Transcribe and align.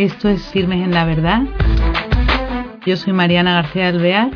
Esto 0.00 0.30
es 0.30 0.42
Firmes 0.48 0.82
en 0.82 0.92
la 0.92 1.04
Verdad. 1.04 1.42
Yo 2.86 2.96
soy 2.96 3.12
Mariana 3.12 3.52
García 3.52 3.88
Alvear. 3.88 4.30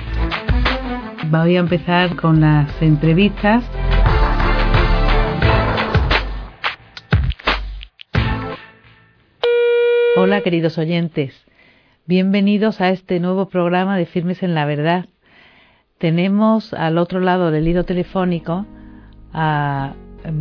Voy 1.31 1.57
a 1.57 1.61
empezar 1.61 2.17
con 2.17 2.43
las 2.43 2.83
entrevistas. 2.83 3.65
Hola 10.17 10.43
queridos 10.43 10.77
oyentes, 10.77 11.47
bienvenidos 12.05 12.83
a 12.83 12.91
este 12.91 13.19
nuevo 13.19 13.49
programa 13.49 13.97
de 13.97 14.05
Firmes 14.05 14.43
en 14.43 14.55
la 14.55 14.67
Verdad. 14.67 15.07
Tenemos 15.97 16.75
al 16.75 16.99
otro 16.99 17.21
lado 17.21 17.51
del 17.51 17.67
hilo 17.67 17.85
telefónico 17.85 18.67
a 19.33 19.95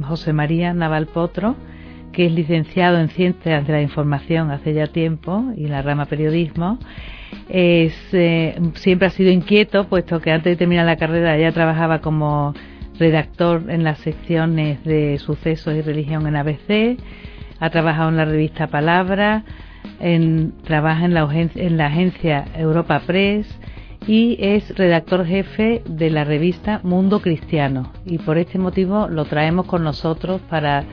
José 0.05 0.34
María 0.34 0.73
Naval 0.73 1.08
Potro, 1.08 1.55
que 2.13 2.27
es 2.27 2.31
licenciado 2.31 2.99
en 2.99 3.09
Ciencias 3.09 3.67
de 3.67 3.73
la 3.73 3.81
Información 3.81 4.52
hace 4.52 4.73
ya 4.73 4.88
tiempo 4.88 5.52
y 5.58 5.67
la 5.67 5.81
rama 5.81 6.05
periodismo. 6.05 6.80
Es, 7.49 7.94
eh, 8.13 8.55
siempre 8.76 9.08
ha 9.08 9.12
sido 9.12 9.31
inquieto, 9.31 9.89
puesto 9.89 10.22
que 10.22 10.31
antes 10.31 10.53
de 10.53 10.55
terminar 10.55 10.86
la 10.86 10.95
carrera 10.95 11.38
ya 11.38 11.52
trabajaba 11.52 11.99
como 11.99 12.53
redactor 12.99 13.70
en 13.70 13.84
las 13.84 13.99
secciones 13.99 14.84
de 14.84 15.17
sucesos 15.17 15.76
y 15.76 15.81
religión 15.81 16.27
en 16.27 16.36
ABC, 16.36 16.98
ha 17.59 17.70
trabajado 17.70 18.09
en 18.09 18.17
la 18.17 18.25
revista 18.25 18.67
Palabra, 18.67 19.44
trabaja 20.64 21.05
en 21.05 21.77
la 21.77 21.86
agencia 21.88 22.45
Europa 22.55 23.02
Press 23.05 23.59
y 24.08 24.38
es 24.39 24.75
redactor 24.75 25.25
jefe 25.25 25.81
de 25.86 26.09
la 26.09 26.23
revista 26.23 26.81
Mundo 26.84 27.22
Cristiano. 27.22 27.91
Y 28.05 28.17
por 28.20 28.38
este 28.38 28.59
motivo 28.59 29.08
lo 29.08 29.25
traemos 29.25 29.66
con 29.66 29.84
nosotros 29.84 30.41
para 30.50 30.84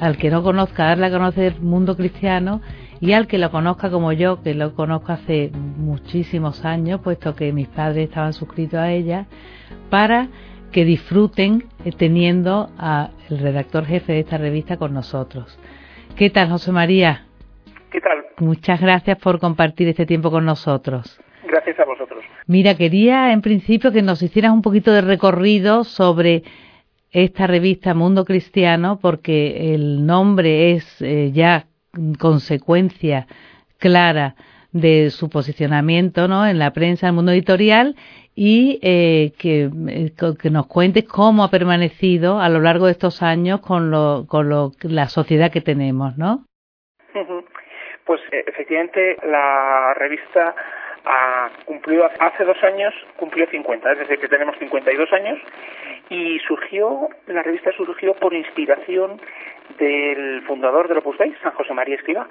al 0.00 0.16
que 0.16 0.30
no 0.30 0.42
conozca, 0.42 0.86
darle 0.86 1.06
a 1.06 1.10
conocer 1.10 1.60
mundo 1.60 1.96
cristiano 1.96 2.60
y 3.00 3.12
al 3.12 3.26
que 3.26 3.38
lo 3.38 3.50
conozca 3.50 3.90
como 3.90 4.12
yo, 4.12 4.42
que 4.42 4.54
lo 4.54 4.74
conozco 4.74 5.12
hace 5.12 5.50
muchísimos 5.52 6.64
años, 6.64 7.00
puesto 7.00 7.34
que 7.34 7.52
mis 7.52 7.68
padres 7.68 8.08
estaban 8.08 8.32
suscritos 8.32 8.78
a 8.78 8.92
ella, 8.92 9.26
para 9.90 10.28
que 10.70 10.84
disfruten 10.84 11.64
eh, 11.84 11.90
teniendo 11.96 12.70
al 12.78 13.10
redactor 13.28 13.84
jefe 13.84 14.12
de 14.12 14.20
esta 14.20 14.38
revista 14.38 14.76
con 14.76 14.94
nosotros. 14.94 15.58
¿Qué 16.16 16.30
tal, 16.30 16.48
José 16.48 16.72
María? 16.72 17.26
¿Qué 17.90 18.00
tal? 18.00 18.24
Muchas 18.38 18.80
gracias 18.80 19.18
por 19.18 19.38
compartir 19.38 19.88
este 19.88 20.06
tiempo 20.06 20.30
con 20.30 20.44
nosotros. 20.44 21.20
Gracias 21.44 21.78
a 21.80 21.84
vosotros. 21.84 22.24
Mira, 22.46 22.76
quería 22.76 23.32
en 23.32 23.42
principio 23.42 23.92
que 23.92 24.02
nos 24.02 24.22
hicieras 24.22 24.52
un 24.52 24.62
poquito 24.62 24.92
de 24.92 25.02
recorrido 25.02 25.84
sobre 25.84 26.42
esta 27.12 27.46
revista 27.46 27.94
Mundo 27.94 28.24
Cristiano 28.24 28.98
porque 29.00 29.74
el 29.74 30.06
nombre 30.06 30.72
es 30.72 31.02
eh, 31.02 31.30
ya 31.32 31.66
consecuencia 32.18 33.26
clara 33.78 34.34
de 34.72 35.10
su 35.10 35.28
posicionamiento 35.28 36.26
¿no? 36.26 36.46
en 36.46 36.58
la 36.58 36.72
prensa, 36.72 37.06
en 37.06 37.10
el 37.10 37.16
mundo 37.16 37.32
editorial 37.32 37.94
y 38.34 38.80
eh, 38.82 39.32
que, 39.38 39.68
eh, 39.88 40.12
que, 40.40 40.50
nos 40.50 40.66
cuentes 40.66 41.04
cómo 41.04 41.44
ha 41.44 41.50
permanecido 41.50 42.40
a 42.40 42.48
lo 42.48 42.60
largo 42.60 42.86
de 42.86 42.92
estos 42.92 43.22
años 43.22 43.60
con, 43.60 43.90
lo, 43.90 44.24
con 44.26 44.48
lo, 44.48 44.72
la 44.80 45.08
sociedad 45.08 45.52
que 45.52 45.60
tenemos, 45.60 46.16
¿no? 46.16 46.46
Pues 48.06 48.20
efectivamente 48.30 49.16
la 49.22 49.94
revista 49.94 50.54
ha 51.04 51.50
cumplido 51.64 52.08
hace 52.18 52.44
dos 52.44 52.62
años, 52.62 52.94
cumplió 53.16 53.46
50, 53.46 53.92
es 53.92 53.98
decir, 53.98 54.18
que 54.18 54.28
tenemos 54.28 54.56
52 54.58 55.12
años 55.12 55.38
y 56.08 56.38
surgió, 56.40 57.08
la 57.26 57.42
revista 57.42 57.72
surgió 57.72 58.14
por 58.14 58.34
inspiración 58.34 59.20
del 59.78 60.42
fundador 60.42 60.88
del 60.88 60.98
Opus 60.98 61.18
Dei, 61.18 61.34
San 61.42 61.52
José 61.52 61.72
María 61.74 61.96
Escriba, 61.96 62.28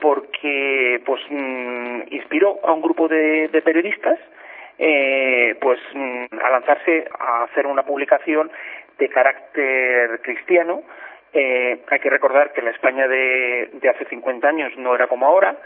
porque 0.00 1.00
pues 1.04 1.20
mm, 1.28 2.02
inspiró 2.10 2.58
a 2.62 2.72
un 2.72 2.82
grupo 2.82 3.08
de, 3.08 3.48
periodistas 3.64 4.18
eh, 4.78 5.56
pues 5.60 5.80
mm, 5.94 6.26
a 6.42 6.50
lanzarse 6.50 7.08
a 7.18 7.44
hacer 7.44 7.66
una 7.66 7.82
publicación 7.82 8.50
de 8.98 9.08
carácter 9.08 10.20
cristiano 10.22 10.82
eh, 11.38 11.82
hay 11.88 11.98
que 11.98 12.08
recordar 12.08 12.54
que 12.54 12.62
la 12.62 12.70
España 12.70 13.06
de, 13.06 13.68
de, 13.74 13.88
hace 13.90 14.06
50 14.06 14.48
años 14.48 14.72
no 14.78 14.94
era 14.94 15.06
como 15.06 15.26
ahora. 15.26 15.58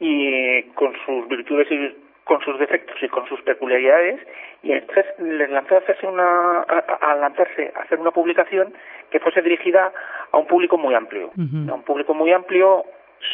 Y 0.00 0.62
con 0.74 0.92
sus 1.06 1.28
virtudes 1.28 1.70
y 1.70 1.96
con 2.24 2.40
sus 2.40 2.58
defectos 2.58 3.00
y 3.00 3.08
con 3.08 3.26
sus 3.28 3.40
peculiaridades 3.42 4.20
y 4.62 4.72
entonces 4.72 5.06
les 5.18 5.50
lanzó 5.50 5.76
a 5.76 5.78
hacerse 5.78 6.06
una 6.06 6.60
a, 6.60 7.14
lanzarse 7.16 7.72
a 7.74 7.80
hacer 7.80 8.00
una 8.00 8.10
publicación 8.10 8.72
que 9.10 9.20
fuese 9.20 9.42
dirigida 9.42 9.92
a 10.30 10.38
un 10.38 10.46
público 10.46 10.76
muy 10.78 10.94
amplio. 10.94 11.30
A 11.36 11.74
un 11.74 11.82
público 11.82 12.14
muy 12.14 12.32
amplio 12.32 12.84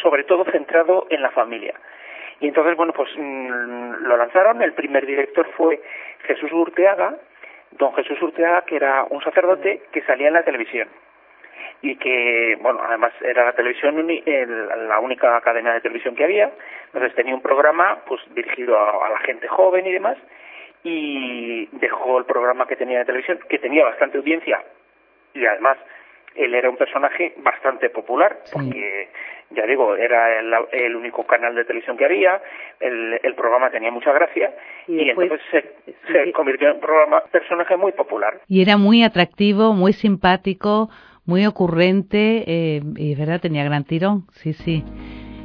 sobre 0.03 0.25
todo 0.25 0.44
centrado 0.44 1.06
en 1.09 1.22
la 1.22 1.31
familia. 1.31 1.75
Y 2.41 2.49
entonces 2.49 2.76
bueno 2.76 2.93
pues 2.93 3.09
mm, 3.16 4.05
lo 4.05 4.16
lanzaron. 4.16 4.62
El 4.62 4.75
primer 4.75 5.06
director 5.06 5.47
fue 5.56 5.81
Jesús 6.26 6.53
Urteaga 6.53 7.15
don 7.72 7.94
Jesús 7.94 8.20
Urteaga 8.22 8.62
que 8.62 8.76
era 8.76 9.05
un 9.09 9.22
sacerdote 9.22 9.82
que 9.93 10.03
salía 10.03 10.28
en 10.28 10.34
la 10.34 10.44
televisión 10.44 10.88
y 11.82 11.96
que, 11.96 12.58
bueno, 12.60 12.80
además 12.86 13.12
era 13.20 13.44
la 13.44 13.52
televisión, 13.52 14.06
la 14.88 14.98
única 15.00 15.41
cadena 15.41 15.74
de 15.74 15.80
televisión 15.80 16.14
que 16.14 16.24
había, 16.24 16.50
entonces 16.86 17.14
tenía 17.14 17.34
un 17.34 17.42
programa 17.42 17.98
pues 18.06 18.20
dirigido 18.34 18.78
a, 18.78 19.08
la 19.08 19.19
gente 19.19 19.48
joven 19.48 19.86
y 19.86 19.92
demás, 19.92 20.16
y 20.84 21.66
dejó 21.72 22.19
el 22.19 22.24
programa 22.24 22.66
que 22.66 22.76
tenía 22.76 23.00
de 23.00 23.04
televisión, 23.04 23.38
que 23.48 23.58
tenía 23.58 23.84
bastante 23.84 24.19
audiencia, 24.19 24.62
y 25.34 25.44
además 25.46 25.78
él 26.34 26.54
era 26.54 26.70
un 26.70 26.76
personaje 26.76 27.34
bastante 27.38 27.90
popular, 27.90 28.38
porque 28.52 29.08
ya 29.50 29.66
digo, 29.66 29.96
era 29.96 30.38
el, 30.72 30.94
único 30.94 31.26
canal 31.26 31.54
de 31.54 31.64
televisión 31.64 31.96
que 31.96 32.04
había, 32.04 32.40
el, 32.80 33.19
el 33.22 33.34
programa 33.34 33.70
tenía 33.70 33.90
mucha 33.90 34.12
gracia 34.12 34.54
y, 34.86 35.08
entonces 35.08 35.40
se, 35.50 35.64
se, 36.12 36.32
convirtió 36.32 36.69
en 36.69 36.75
un 36.75 36.80
programa, 36.80 37.22
personaje 37.30 37.76
muy 37.76 37.92
popular. 37.92 38.40
Y 38.46 38.62
era 38.62 38.76
muy 38.76 39.02
atractivo, 39.02 39.72
muy 39.72 39.92
simpático, 39.92 40.90
muy 41.28 41.44
ocurrente 41.44 42.43
eh, 42.47 42.83
y 42.97 43.12
es 43.12 43.19
verdad, 43.19 43.39
tenía 43.39 43.62
gran 43.62 43.84
tirón, 43.84 44.25
sí, 44.33 44.55
sí. 44.55 44.83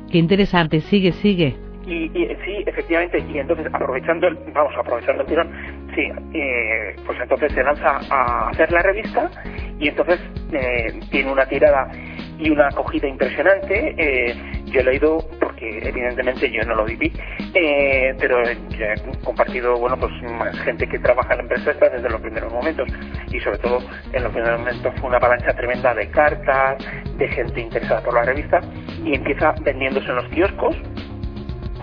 Qué 0.10 0.18
interesante, 0.18 0.80
sigue, 0.80 1.12
sigue. 1.12 1.58
Y, 1.86 2.08
sí, 2.46 2.64
efectivamente, 2.66 3.20
y 3.20 3.38
entonces 3.38 3.68
aprovechando 3.74 4.28
el, 4.28 4.38
vamos, 4.54 4.74
aprovechando 4.78 5.24
el 5.24 5.28
tirón, 5.28 5.52
sí, 5.94 6.04
eh, 6.34 6.96
pues 7.06 7.20
entonces 7.20 7.52
se 7.52 7.62
lanza 7.62 8.00
a 8.10 8.48
hacer 8.48 8.72
la 8.72 8.82
revista 8.82 9.30
y 9.78 9.90
entonces 9.90 10.22
eh, 10.54 10.98
tiene 11.12 11.30
una 11.30 11.46
tirada 11.46 11.92
y 12.40 12.50
una 12.50 12.68
acogida 12.68 13.06
impresionante. 13.10 13.96
Eh, 13.98 14.36
yo 14.68 14.80
he 14.80 14.84
leído, 14.86 15.18
porque 15.64 15.88
evidentemente 15.88 16.52
yo 16.52 16.64
no 16.64 16.76
lo 16.76 16.86
viví, 16.86 17.12
eh, 17.54 18.16
pero 18.20 18.42
he 18.48 18.58
compartido, 19.24 19.78
bueno, 19.78 19.98
pues 19.98 20.12
gente 20.64 20.88
que 20.88 21.00
trabaja 21.00 21.34
en 21.34 21.38
la 21.48 21.56
empresa 21.56 21.90
desde 21.90 22.10
los 22.10 22.22
primeros 22.22 22.52
momentos. 22.52 22.88
Y 23.32 23.40
sobre 23.40 23.58
todo 23.60 23.80
en 24.12 24.24
los 24.24 24.32
primeros 24.32 24.60
momentos 24.60 24.94
fue 25.00 25.10
una 25.10 25.18
avalancha 25.18 25.54
tremenda 25.54 25.94
de 25.94 26.10
cartas, 26.10 26.78
de 27.18 27.28
gente 27.30 27.62
interesada 27.62 28.02
por 28.02 28.14
la 28.14 28.24
revista 28.24 28.60
y 29.04 29.16
empieza 29.16 29.54
vendiéndose 29.62 30.08
en 30.08 30.16
los 30.16 30.28
kioscos 30.30 30.76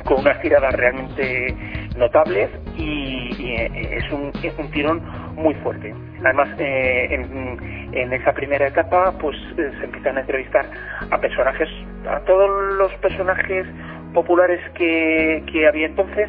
con 0.04 0.20
unas 0.20 0.41
tiradas 0.41 0.74
realmente 0.74 1.54
notables 1.97 2.50
y, 2.76 3.30
eh, 3.38 3.98
es, 3.98 4.12
un, 4.12 4.32
es 4.42 4.56
un 4.58 4.70
tirón 4.70 5.02
muy 5.41 5.55
fuerte. 5.55 5.95
Además, 6.23 6.49
eh, 6.59 7.09
en, 7.11 7.95
en, 7.95 8.12
esa 8.12 8.33
primera 8.33 8.67
etapa, 8.69 9.12
pues 9.19 9.37
eh, 9.56 9.71
se 9.78 9.84
empiezan 9.84 10.19
a 10.19 10.21
entrevistar 10.21 10.67
a 11.11 11.19
personajes, 11.19 11.69
a 12.09 12.21
todos 12.21 12.75
los 12.75 12.93
personajes 12.97 13.67
populares 14.12 14.61
que, 14.75 15.43
que 15.51 15.67
había 15.67 15.87
entonces, 15.87 16.28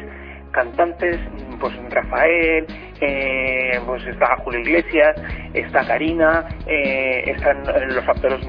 cantantes, 0.52 1.18
pues 1.60 1.74
Rafael, 1.90 2.66
eh, 3.00 3.80
pues 3.86 4.06
está 4.06 4.36
Julio 4.36 4.60
Iglesias, 4.60 5.16
está 5.54 5.86
Karina, 5.86 6.46
eh, 6.66 7.24
están 7.26 7.62
los 7.94 8.08
actores, 8.08 8.40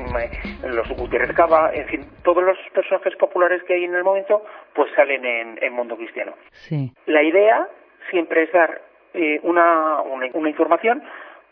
los 0.63 0.89
Gutiérrez 0.97 1.35
Cava, 1.35 1.71
en 1.73 1.87
fin, 1.87 2.05
todos 2.23 2.43
los 2.43 2.57
personajes 2.73 3.15
populares 3.15 3.63
que 3.63 3.73
hay 3.73 3.85
en 3.85 3.95
el 3.95 4.03
momento, 4.03 4.43
pues 4.75 4.91
salen 4.95 5.25
en, 5.25 5.59
en 5.61 5.73
Mundo 5.73 5.97
Cristiano. 5.97 6.33
Sí. 6.51 6.91
La 7.05 7.23
idea 7.23 7.67
siempre 8.09 8.43
es 8.43 8.51
dar 8.51 8.92
eh, 9.13 9.39
una, 9.43 10.01
una, 10.01 10.49
información 10.49 11.03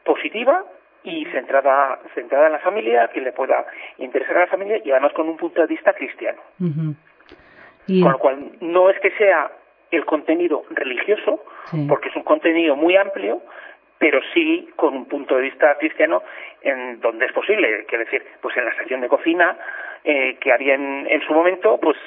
positiva 0.04 0.63
y 1.04 1.25
centrada, 1.25 2.00
centrada 2.13 2.48
en 2.48 2.54
la 2.54 2.60
familia, 2.60 3.10
que 3.10 3.22
le 3.22 3.31
pueda 3.31 3.66
interesar 3.98 4.38
a 4.38 4.40
la 4.42 4.48
familia 4.48 4.81
y 4.84 4.92
además 4.92 5.13
con 5.13 5.28
un 5.28 5.38
punto 5.38 5.62
de 5.62 5.68
vista 5.68 5.94
cristiano. 5.94 6.40
Con 6.60 8.12
lo 8.12 8.19
cual, 8.19 8.52
no 8.62 8.90
es 8.90 9.00
que 9.00 9.12
sea 9.12 9.52
el 9.90 10.06
contenido 10.06 10.63
religioso, 10.69 11.44
porque 11.90 12.10
es 12.10 12.16
un 12.16 12.24
contenido 12.24 12.75
muy 12.75 12.96
amplio, 12.96 13.42
pero 13.98 14.19
sí 14.34 14.69
con 14.75 14.96
un 14.96 15.06
punto 15.06 15.36
de 15.36 15.44
vista 15.44 15.78
cristiano 15.78 16.24
en 16.62 17.00
donde 17.02 17.25
es 17.25 17.34
posible, 17.34 17.86
quiero 17.88 18.06
decir, 18.06 18.24
pues 18.42 18.56
en 18.57 18.66
la 18.66 18.75
sección 18.75 19.02
de 19.02 19.07
cocina 19.07 19.57
eh, 20.04 20.38
que 20.40 20.52
había 20.52 20.75
en, 20.75 21.06
en 21.07 21.22
su 21.22 21.34
momento, 21.34 21.80
pues 21.80 21.98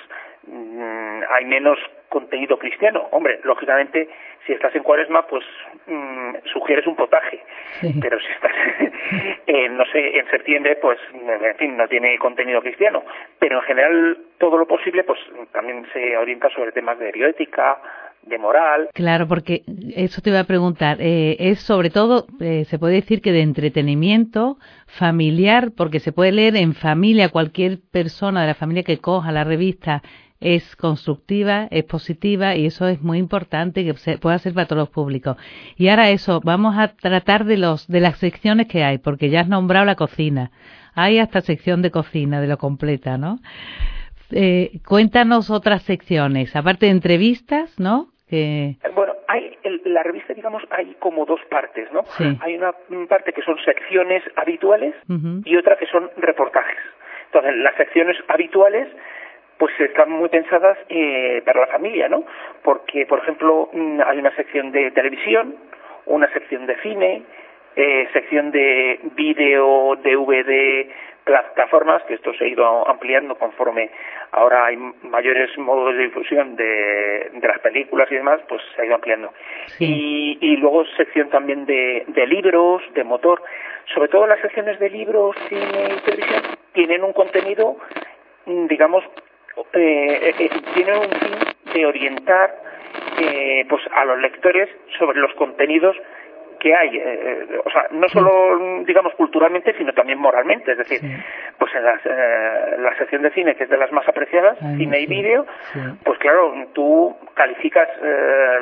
Mm, 0.46 1.22
hay 1.30 1.44
menos 1.46 1.78
contenido 2.14 2.56
cristiano. 2.56 3.08
Hombre, 3.10 3.40
lógicamente, 3.42 4.08
si 4.46 4.52
estás 4.52 4.72
en 4.76 4.84
cuaresma, 4.84 5.26
pues 5.26 5.44
mm, 5.86 6.46
sugieres 6.52 6.86
un 6.86 6.94
potaje. 6.94 7.42
Pero 8.00 8.18
si 8.20 8.26
estás 8.32 8.52
en, 9.46 9.76
no 9.76 9.84
sé, 9.86 10.16
en 10.16 10.30
septiembre, 10.30 10.76
pues, 10.76 10.98
en 11.12 11.56
fin, 11.56 11.76
no 11.76 11.88
tiene 11.88 12.16
contenido 12.18 12.62
cristiano, 12.62 13.02
pero 13.40 13.58
en 13.58 13.64
general 13.64 14.18
todo 14.38 14.56
lo 14.56 14.66
posible, 14.66 15.02
pues 15.02 15.18
también 15.52 15.84
se 15.92 16.16
orienta 16.16 16.48
sobre 16.50 16.70
temas 16.70 16.98
de 17.00 17.10
bioética, 17.10 17.78
de 18.22 18.38
moral. 18.38 18.88
Claro, 18.94 19.26
porque 19.26 19.62
eso 19.96 20.22
te 20.22 20.30
iba 20.30 20.40
a 20.40 20.44
preguntar. 20.44 20.98
Eh, 21.00 21.36
es 21.38 21.60
sobre 21.60 21.90
todo, 21.90 22.26
eh, 22.40 22.64
se 22.64 22.78
puede 22.78 22.94
decir 22.94 23.20
que 23.20 23.32
de 23.32 23.42
entretenimiento 23.42 24.56
familiar, 24.86 25.72
porque 25.76 25.98
se 25.98 26.12
puede 26.12 26.32
leer 26.32 26.56
en 26.56 26.74
familia, 26.74 27.28
cualquier 27.28 27.78
persona 27.92 28.42
de 28.42 28.46
la 28.46 28.54
familia 28.54 28.84
que 28.84 28.98
coja 28.98 29.32
la 29.32 29.44
revista 29.44 30.02
es 30.40 30.76
constructiva, 30.76 31.68
es 31.70 31.84
positiva 31.84 32.54
y 32.54 32.66
eso 32.66 32.86
es 32.88 33.00
muy 33.00 33.18
importante 33.18 33.84
que 33.84 33.94
se 33.94 34.18
pueda 34.18 34.38
ser 34.38 34.54
para 34.54 34.66
todos 34.66 34.80
los 34.80 34.90
públicos. 34.90 35.36
Y 35.76 35.88
ahora 35.88 36.10
eso, 36.10 36.40
vamos 36.44 36.76
a 36.76 36.88
tratar 36.88 37.44
de 37.44 37.56
los 37.56 37.88
de 37.88 38.00
las 38.00 38.18
secciones 38.18 38.66
que 38.68 38.84
hay, 38.84 38.98
porque 38.98 39.30
ya 39.30 39.40
has 39.40 39.48
nombrado 39.48 39.86
la 39.86 39.94
cocina. 39.94 40.50
Hay 40.94 41.18
hasta 41.18 41.40
sección 41.40 41.82
de 41.82 41.90
cocina, 41.90 42.40
de 42.40 42.46
lo 42.46 42.58
completa, 42.58 43.18
¿no? 43.18 43.38
Eh, 44.30 44.80
cuéntanos 44.86 45.50
otras 45.50 45.82
secciones, 45.82 46.54
aparte 46.56 46.86
de 46.86 46.92
entrevistas, 46.92 47.78
¿no? 47.78 48.08
Bueno, 48.94 49.12
hay 49.28 49.56
la 49.84 50.02
revista, 50.02 50.34
digamos, 50.34 50.62
hay 50.70 50.96
como 50.98 51.24
dos 51.24 51.40
partes, 51.50 51.88
¿no? 51.92 52.02
Hay 52.40 52.56
una 52.56 52.72
parte 53.08 53.32
que 53.32 53.42
son 53.42 53.56
secciones 53.64 54.22
habituales 54.36 54.94
y 55.44 55.56
otra 55.56 55.76
que 55.76 55.86
son 55.86 56.10
reportajes. 56.16 56.78
Entonces, 57.26 57.56
las 57.56 57.76
secciones 57.76 58.16
habituales 58.28 58.88
pues 59.58 59.78
están 59.80 60.10
muy 60.10 60.28
pensadas 60.28 60.78
eh, 60.88 61.42
para 61.44 61.60
la 61.60 61.66
familia, 61.68 62.08
¿no? 62.08 62.24
Porque, 62.62 63.06
por 63.06 63.20
ejemplo, 63.20 63.70
mm, 63.72 64.00
hay 64.04 64.18
una 64.18 64.34
sección 64.34 64.72
de 64.72 64.90
televisión, 64.90 65.56
una 66.06 66.30
sección 66.32 66.66
de 66.66 66.76
cine, 66.80 67.22
eh, 67.76 68.08
sección 68.12 68.50
de 68.50 69.00
vídeo, 69.16 69.96
DVD, 70.02 70.88
plataformas, 71.24 72.02
que 72.04 72.14
esto 72.14 72.32
se 72.34 72.44
ha 72.44 72.48
ido 72.48 72.88
ampliando 72.88 73.34
conforme 73.36 73.90
ahora 74.32 74.66
hay 74.66 74.76
mayores 74.76 75.56
modos 75.58 75.96
de 75.96 76.04
difusión 76.04 76.54
de, 76.56 77.30
de 77.32 77.48
las 77.48 77.58
películas 77.60 78.10
y 78.10 78.16
demás, 78.16 78.40
pues 78.48 78.60
se 78.74 78.82
ha 78.82 78.84
ido 78.84 78.94
ampliando. 78.94 79.32
Y, 79.78 80.38
y 80.40 80.56
luego 80.56 80.84
sección 80.96 81.30
también 81.30 81.66
de, 81.66 82.04
de 82.08 82.26
libros, 82.26 82.82
de 82.94 83.04
motor. 83.04 83.42
Sobre 83.94 84.08
todo 84.08 84.26
las 84.26 84.40
secciones 84.40 84.78
de 84.78 84.90
libros, 84.90 85.36
cine 85.48 85.94
y 85.96 86.00
televisión 86.00 86.42
tienen 86.72 87.04
un 87.04 87.12
contenido, 87.12 87.76
mm, 88.46 88.66
digamos, 88.66 89.04
eh, 89.74 90.34
eh, 90.38 90.50
tienen 90.74 90.96
un 90.98 91.10
fin 91.10 91.72
de 91.72 91.86
orientar 91.86 92.54
eh, 93.18 93.64
pues 93.68 93.82
a 93.94 94.04
los 94.04 94.18
lectores 94.20 94.68
sobre 94.98 95.20
los 95.20 95.32
contenidos 95.34 95.96
que 96.64 96.74
hay, 96.74 96.96
eh, 96.96 97.02
eh, 97.04 97.60
o 97.62 97.70
sea, 97.70 97.88
no 97.90 98.08
solo, 98.08 98.82
digamos, 98.86 99.12
culturalmente, 99.16 99.74
sino 99.76 99.92
también 99.92 100.18
moralmente. 100.18 100.72
Es 100.72 100.78
decir, 100.78 100.98
pues 101.58 101.70
en 101.74 101.82
eh, 101.84 102.76
la 102.78 102.96
sección 102.96 103.20
de 103.20 103.30
cine, 103.32 103.54
que 103.54 103.64
es 103.64 103.68
de 103.68 103.76
las 103.76 103.92
más 103.92 104.08
apreciadas, 104.08 104.56
cine 104.78 104.98
y 104.98 105.06
vídeo, 105.06 105.44
pues 106.02 106.18
claro, 106.20 106.54
tú 106.72 107.14
calificas 107.34 107.86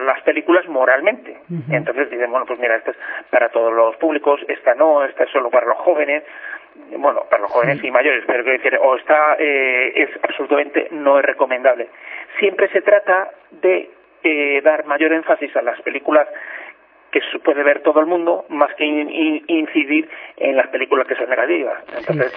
las 0.05 0.21
películas 0.23 0.67
moralmente. 0.67 1.37
Entonces 1.71 2.11
dices, 2.11 2.29
bueno, 2.29 2.45
pues 2.45 2.59
mira, 2.59 2.75
esta 2.75 2.91
es 2.91 2.97
para 3.31 3.51
todos 3.51 3.73
los 3.73 3.95
públicos, 3.99 4.41
esta 4.49 4.75
no, 4.75 5.05
esta 5.05 5.23
es 5.23 5.31
solo 5.31 5.49
para 5.49 5.67
los 5.67 5.79
jóvenes 5.79 6.25
bueno, 6.97 7.25
para 7.29 7.43
los 7.43 7.53
jóvenes 7.53 7.85
y 7.85 7.91
mayores, 7.91 8.25
pero 8.27 8.43
quiero 8.43 8.59
decir, 8.59 8.79
o 8.83 8.97
está, 8.97 9.35
es 9.35 10.09
absolutamente 10.23 10.89
no 10.91 11.19
es 11.19 11.25
recomendable. 11.25 11.89
Siempre 12.39 12.69
se 12.69 12.81
trata 12.81 13.31
de 13.51 13.91
dar 14.65 14.87
mayor 14.87 15.13
énfasis 15.13 15.55
a 15.55 15.63
las 15.63 15.81
películas 15.83 16.27
que 17.13 17.21
puede 17.45 17.63
ver 17.63 17.83
todo 17.83 18.01
el 18.01 18.07
mundo 18.07 18.47
más 18.49 18.75
que 18.75 18.85
incidir 18.85 20.09
en 20.39 20.57
las 20.57 20.69
películas 20.69 21.07
que 21.07 21.15
son 21.15 21.29
negativas. 21.29 21.85
Entonces, 21.97 22.33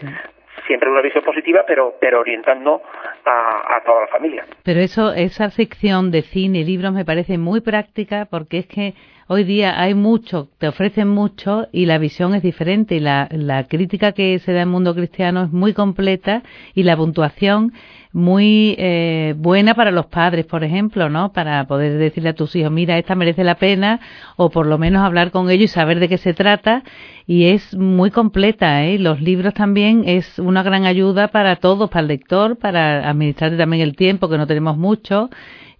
siempre 0.67 0.89
una 0.89 1.01
visión 1.01 1.23
positiva, 1.23 1.63
pero, 1.65 1.95
pero 1.99 2.19
orientando 2.19 2.81
a, 3.25 3.77
a, 3.77 3.83
toda 3.83 4.01
la 4.01 4.07
familia. 4.07 4.45
Pero 4.63 4.81
eso, 4.81 5.13
esa 5.13 5.49
sección 5.49 6.11
de 6.11 6.21
cine 6.21 6.59
y 6.59 6.65
libros 6.65 6.91
me 6.91 7.05
parece 7.05 7.37
muy 7.37 7.61
práctica 7.61 8.27
porque 8.29 8.59
es 8.59 8.67
que 8.67 8.93
hoy 9.27 9.43
día 9.43 9.81
hay 9.81 9.93
mucho, 9.93 10.49
te 10.57 10.67
ofrecen 10.67 11.07
mucho 11.07 11.67
y 11.71 11.85
la 11.85 11.97
visión 11.97 12.35
es 12.35 12.43
diferente 12.43 12.95
y 12.95 12.99
la, 12.99 13.27
la 13.31 13.65
crítica 13.67 14.11
que 14.11 14.39
se 14.39 14.51
da 14.51 14.61
en 14.61 14.67
el 14.67 14.71
mundo 14.71 14.93
cristiano 14.93 15.43
es 15.43 15.51
muy 15.51 15.73
completa 15.73 16.43
y 16.73 16.83
la 16.83 16.95
puntuación 16.95 17.73
muy 18.15 18.75
eh, 18.77 19.33
buena 19.37 19.73
para 19.73 19.91
los 19.91 20.05
padres, 20.05 20.45
por 20.45 20.63
ejemplo, 20.63 21.09
¿no? 21.09 21.33
Para 21.33 21.67
poder 21.67 21.97
decirle 21.97 22.29
a 22.29 22.33
tus 22.33 22.55
hijos, 22.55 22.71
mira, 22.71 22.97
esta 22.97 23.13
merece 23.13 23.43
la 23.43 23.55
pena, 23.55 23.99
o 24.37 24.49
por 24.49 24.67
lo 24.67 24.77
menos 24.77 25.03
hablar 25.03 25.31
con 25.31 25.49
ellos 25.49 25.65
y 25.65 25.73
saber 25.73 25.99
de 25.99 26.07
qué 26.07 26.17
se 26.17 26.33
trata. 26.33 26.83
Y 27.27 27.47
es 27.47 27.75
muy 27.75 28.11
completa, 28.11 28.85
¿eh? 28.85 28.99
Los 28.99 29.19
libros 29.19 29.53
también 29.53 30.03
es 30.07 30.39
una 30.39 30.63
gran 30.63 30.85
ayuda 30.85 31.27
para 31.27 31.57
todos, 31.57 31.89
para 31.89 32.03
el 32.03 32.07
lector, 32.07 32.57
para 32.57 33.09
administrar 33.09 33.57
también 33.57 33.83
el 33.83 33.97
tiempo, 33.97 34.29
que 34.29 34.37
no 34.37 34.47
tenemos 34.47 34.77
mucho, 34.77 35.29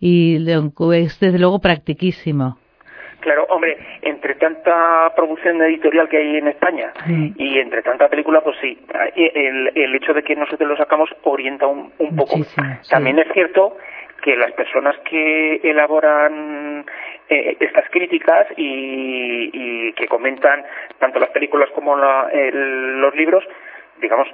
y 0.02 0.36
es 0.36 1.20
desde 1.22 1.40
luego 1.40 1.60
practiquísimo. 1.60 2.58
Claro, 3.26 3.48
hombre, 3.50 3.76
entre 4.04 4.36
tanta 4.36 5.12
producción 5.16 5.60
editorial 5.64 6.08
que 6.08 6.18
hay 6.18 6.38
en 6.38 6.48
España 6.48 6.94
y 7.08 7.58
entre 7.58 7.82
tanta 7.82 8.08
película, 8.08 8.42
pues 8.42 8.56
sí, 8.62 8.78
el, 9.16 9.72
el, 9.74 9.96
hecho 9.96 10.14
de 10.14 10.22
que 10.22 10.36
nosotros 10.36 10.70
lo 10.70 10.78
sacamos 10.78 11.10
orienta 11.24 11.66
un, 11.66 11.92
un 11.98 12.16
poco. 12.16 12.36
También 12.88 13.18
es 13.18 13.28
cierto 13.34 13.78
que 14.22 14.36
las 14.36 14.52
personas 14.52 14.96
que 15.10 15.56
elaboran 15.64 16.86
eh, 17.28 17.58
estas 17.60 17.90
críticas 17.90 18.46
y, 18.58 19.50
y, 19.52 19.94
que 19.94 20.06
comentan 20.08 20.64
tanto 21.00 21.18
las 21.18 21.32
películas 21.32 21.72
como 21.74 21.98
la, 21.98 22.30
el, 22.32 23.02
los 23.02 23.16
libros, 23.16 23.44
digamos, 24.02 24.28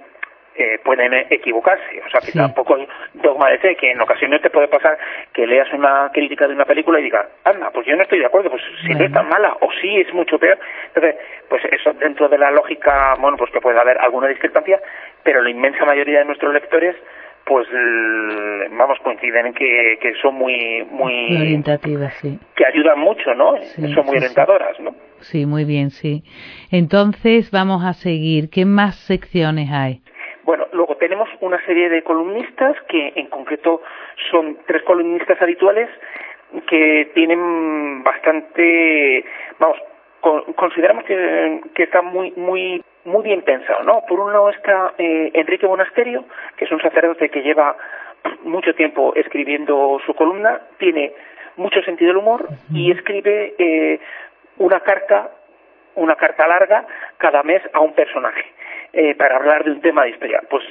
eh, 0.56 0.80
pueden 0.83 1.13
equivocarse. 1.30 2.01
O 2.06 2.09
sea, 2.09 2.19
que 2.19 2.31
tampoco 2.33 2.77
es 2.77 2.88
dogma 3.13 3.50
de 3.50 3.57
fe, 3.59 3.75
que 3.75 3.92
en 3.92 4.01
ocasiones 4.01 4.42
te 4.42 4.50
puede 4.50 4.68
pasar 4.68 4.98
que 5.33 5.48
leas 5.48 5.71
una 5.74 6.09
crítica 6.13 6.48
de 6.48 6.53
una 6.53 6.65
película 6.65 7.00
y 7.00 7.03
digas, 7.03 7.25
anda, 7.45 7.71
pues 7.71 7.88
yo 7.88 7.95
no 7.95 8.03
estoy 8.03 8.19
de 8.19 8.25
acuerdo, 8.25 8.50
pues 8.50 8.62
si 8.86 8.94
no 8.94 9.06
es 9.06 9.12
tan 9.13 9.30
mala, 9.30 9.56
o 9.62 9.69
sí 9.81 10.01
es 10.01 10.13
mucho 10.13 10.38
peor. 10.38 10.59
Entonces, 10.88 11.15
pues 11.48 11.63
eso 11.71 11.94
dentro 11.94 12.27
de 12.27 12.38
la 12.38 12.51
lógica, 12.51 13.15
bueno, 13.19 13.38
pues 13.38 13.50
que 13.51 13.62
puede 13.62 13.80
haber 13.80 13.98
alguna 14.00 14.27
discrepancia, 14.27 14.80
pero 15.24 15.42
la 15.42 15.50
inmensa 15.50 15.86
mayoría 15.86 16.19
de 16.19 16.25
nuestros 16.25 16.53
lectores 16.53 16.95
pues 17.45 17.68
vamos 18.71 19.00
coinciden 19.03 19.48
en 19.48 19.53
que, 19.53 19.98
que 20.00 20.13
son 20.21 20.36
muy 20.36 20.86
muy 20.92 21.36
orientativas 21.36 22.13
sí. 22.21 22.38
que 22.56 22.65
ayudan 22.68 23.00
mucho 23.00 23.33
no 23.33 23.56
son 23.74 24.06
muy 24.06 24.18
orientadoras 24.18 24.80
no 24.80 24.94
sí 25.21 25.48
muy 25.48 25.65
bien 25.65 25.89
sí. 25.89 26.24
Entonces 26.71 27.50
vamos 27.51 27.83
a 27.83 27.94
seguir. 27.94 28.50
Qué 28.51 28.65
más 28.65 28.95
secciones 28.95 29.72
hay 29.72 30.01
una 31.51 31.65
serie 31.65 31.89
de 31.89 32.01
columnistas 32.01 32.77
que 32.88 33.12
en 33.13 33.27
concreto 33.27 33.81
son 34.31 34.60
tres 34.65 34.84
columnistas 34.84 35.41
habituales 35.41 35.89
que 36.65 37.12
tienen 37.13 38.03
bastante, 38.03 39.25
vamos, 39.60 39.77
consideramos 40.55 41.03
que, 41.03 41.60
que, 41.75 41.84
está 41.84 42.01
muy 42.01 42.31
muy 42.38 42.81
muy 43.03 43.24
bien 43.24 43.41
pensado, 43.41 43.84
¿no? 43.84 44.03
Por 44.08 44.22
un 44.22 44.31
lado 44.31 44.50
está 44.50 44.93
eh, 44.98 45.31
Enrique 45.34 45.67
Monasterio, 45.67 46.24
que 46.55 46.65
es 46.65 46.72
un 46.72 46.79
sacerdote 46.79 47.27
que 47.29 47.41
lleva 47.41 47.75
mucho 48.43 48.74
tiempo 48.74 49.13
escribiendo 49.15 50.00
su 50.05 50.13
columna, 50.13 50.62
tiene 50.77 51.12
mucho 51.58 51.81
sentido 51.81 52.10
del 52.13 52.17
humor 52.17 52.48
y 52.74 52.91
escribe 52.91 53.55
eh, 53.58 54.00
una 54.58 54.79
carta, 54.79 55.31
una 55.96 56.15
carta 56.15 56.48
larga 56.48 56.86
cada 57.17 57.43
mes 57.43 57.62
a 57.74 57.81
un 57.81 57.93
personaje 57.93 58.46
eh, 58.93 59.15
para 59.15 59.36
hablar 59.36 59.65
de 59.65 59.72
un 59.72 59.81
tema 59.81 60.03
de 60.03 60.12
historia. 60.12 60.41
Pues, 60.50 60.63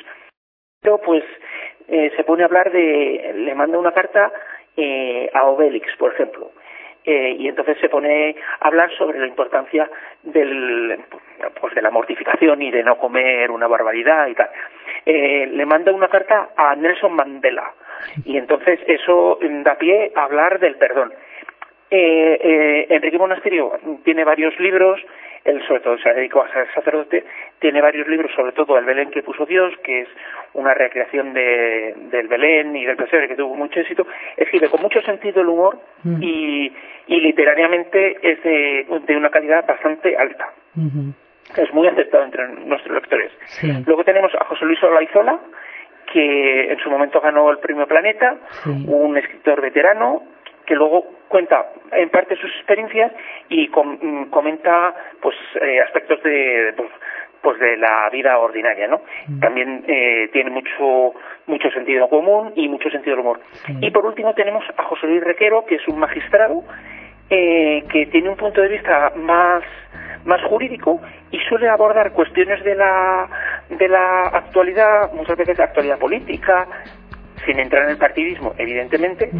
pues 1.04 1.22
eh, 1.88 2.10
se 2.16 2.24
pone 2.24 2.42
a 2.42 2.46
hablar 2.46 2.72
de, 2.72 3.32
le 3.34 3.54
manda 3.54 3.78
una 3.78 3.92
carta 3.92 4.32
eh, 4.76 5.30
a 5.34 5.44
Obélix, 5.44 5.94
por 5.96 6.14
ejemplo. 6.14 6.52
Eh, 7.04 7.36
y 7.38 7.48
entonces 7.48 7.78
se 7.80 7.88
pone 7.88 8.36
a 8.60 8.66
hablar 8.66 8.90
sobre 8.96 9.18
la 9.18 9.26
importancia 9.26 9.90
del, 10.22 10.98
pues 11.60 11.74
de 11.74 11.82
la 11.82 11.90
mortificación 11.90 12.60
y 12.62 12.70
de 12.70 12.82
no 12.82 12.98
comer 12.98 13.50
una 13.50 13.66
barbaridad 13.66 14.26
y 14.28 14.34
tal. 14.34 14.48
Eh, 15.04 15.48
le 15.50 15.66
manda 15.66 15.92
una 15.92 16.08
carta 16.08 16.50
a 16.56 16.74
Nelson 16.76 17.14
Mandela 17.14 17.72
y 18.24 18.36
entonces 18.36 18.80
eso 18.86 19.38
da 19.40 19.76
pie 19.76 20.12
a 20.14 20.24
hablar 20.24 20.58
del 20.60 20.76
perdón. 20.76 21.12
Eh, 21.90 22.38
eh, 22.40 22.86
Enrique 22.88 23.18
Monasterio 23.18 23.72
tiene 24.04 24.24
varios 24.24 24.58
libros, 24.60 25.00
él 25.44 25.62
sobre 25.66 25.80
todo 25.80 25.98
se 25.98 26.12
dedicó 26.12 26.42
a 26.42 26.52
ser 26.52 26.66
sacerdote, 26.74 27.24
tiene 27.58 27.80
varios 27.80 28.06
libros, 28.08 28.30
sobre 28.34 28.52
todo 28.52 28.78
El 28.78 28.84
Belén 28.84 29.10
que 29.10 29.22
puso 29.22 29.46
Dios, 29.46 29.72
que 29.82 30.02
es 30.02 30.08
una 30.54 30.74
recreación 30.74 31.32
de, 31.32 31.94
del 32.10 32.28
Belén 32.28 32.76
y 32.76 32.84
del 32.84 32.96
pesebre 32.96 33.28
que 33.28 33.36
tuvo 33.36 33.54
mucho 33.54 33.80
éxito, 33.80 34.06
escribe 34.36 34.68
con 34.68 34.82
mucho 34.82 35.00
sentido 35.02 35.40
el 35.40 35.48
humor 35.48 35.78
mm. 36.04 36.22
y, 36.22 36.72
y 37.06 37.20
literariamente 37.20 38.18
es 38.22 38.42
de, 38.42 38.86
de, 39.06 39.16
una 39.16 39.30
calidad 39.30 39.66
bastante 39.66 40.16
alta. 40.16 40.52
Es 41.56 41.72
muy 41.72 41.88
aceptado 41.88 42.24
entre 42.24 42.46
nuestros 42.48 42.94
lectores. 42.94 43.32
Luego 43.86 44.04
tenemos 44.04 44.32
a 44.38 44.44
José 44.44 44.64
Luis 44.64 44.82
Olaizola, 44.82 45.40
que 46.12 46.72
en 46.72 46.78
su 46.78 46.90
momento 46.90 47.20
ganó 47.20 47.50
el 47.50 47.58
premio 47.58 47.86
Planeta, 47.86 48.36
un 48.66 49.16
escritor 49.16 49.60
veterano 49.60 50.22
que 50.70 50.76
luego 50.76 51.04
cuenta 51.26 51.66
en 51.90 52.10
parte 52.10 52.36
sus 52.36 52.48
experiencias 52.54 53.10
y 53.48 53.66
com 53.70 53.98
mm, 54.00 54.30
comenta 54.30 54.94
pues 55.20 55.34
eh, 55.60 55.80
aspectos 55.80 56.22
de 56.22 56.74
pues, 56.76 56.88
pues 57.42 57.58
de 57.58 57.76
la 57.76 58.08
vida 58.12 58.38
ordinaria, 58.38 58.86
¿no? 58.86 59.00
Mm. 59.26 59.40
También 59.40 59.84
eh, 59.88 60.30
tiene 60.32 60.50
mucho 60.50 61.14
mucho 61.48 61.70
sentido 61.72 62.08
común 62.08 62.52
y 62.54 62.68
mucho 62.68 62.88
sentido 62.88 63.16
del 63.16 63.24
humor. 63.24 63.40
Y 63.80 63.90
por 63.90 64.06
último 64.06 64.32
tenemos 64.34 64.62
a 64.76 64.84
José 64.84 65.08
Luis 65.08 65.24
Requero, 65.24 65.64
que 65.66 65.74
es 65.74 65.88
un 65.88 65.98
magistrado 65.98 66.62
eh, 67.28 67.82
que 67.90 68.06
tiene 68.06 68.28
un 68.28 68.36
punto 68.36 68.60
de 68.60 68.68
vista 68.68 69.10
más 69.16 69.64
más 70.24 70.40
jurídico 70.44 71.00
y 71.32 71.38
suele 71.48 71.68
abordar 71.68 72.12
cuestiones 72.12 72.62
de 72.62 72.76
la 72.76 73.28
de 73.70 73.88
la 73.88 74.28
actualidad, 74.28 75.12
muchas 75.14 75.36
veces 75.36 75.58
actualidad 75.58 75.98
política, 75.98 76.68
sin 77.44 77.58
entrar 77.58 77.84
en 77.84 77.90
el 77.90 77.96
partidismo, 77.96 78.54
evidentemente, 78.58 79.30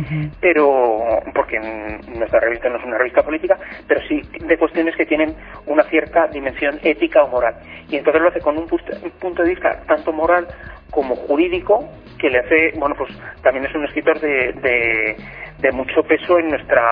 pero 0.41 1.21
porque 1.35 1.59
nuestra 1.59 2.41
revista 2.41 2.69
no 2.69 2.79
es 2.79 2.85
una 2.85 2.99
revista 2.99 3.23
política, 3.23 3.59
pero 3.87 4.01
sí 4.09 4.21
de 4.41 4.59
cuestiones 4.59 4.97
que 4.97 5.07
tienen 5.07 5.35
una 5.67 5.83
cierta 5.85 6.27
dimensión 6.29 6.79
ética 6.83 7.23
o 7.25 7.29
moral. 7.29 7.55
Y 7.89 7.97
entonces 7.97 8.23
lo 8.23 8.29
hace 8.29 8.41
con 8.41 8.57
un, 8.59 8.67
punto 8.67 9.43
de 9.43 9.51
vista 9.51 9.83
tanto 9.87 10.13
moral 10.13 10.47
como 10.91 11.15
jurídico, 11.15 11.89
que 12.19 12.31
le 12.31 12.39
hace, 12.39 12.73
bueno, 12.79 12.95
pues 12.97 13.11
también 13.43 13.65
es 13.67 13.75
un 13.75 13.85
escritor 13.85 14.19
de, 14.21 14.53
de, 14.53 15.17
de 15.61 15.73
mucho 15.73 16.03
peso 16.03 16.39
en 16.39 16.49
nuestra, 16.49 16.83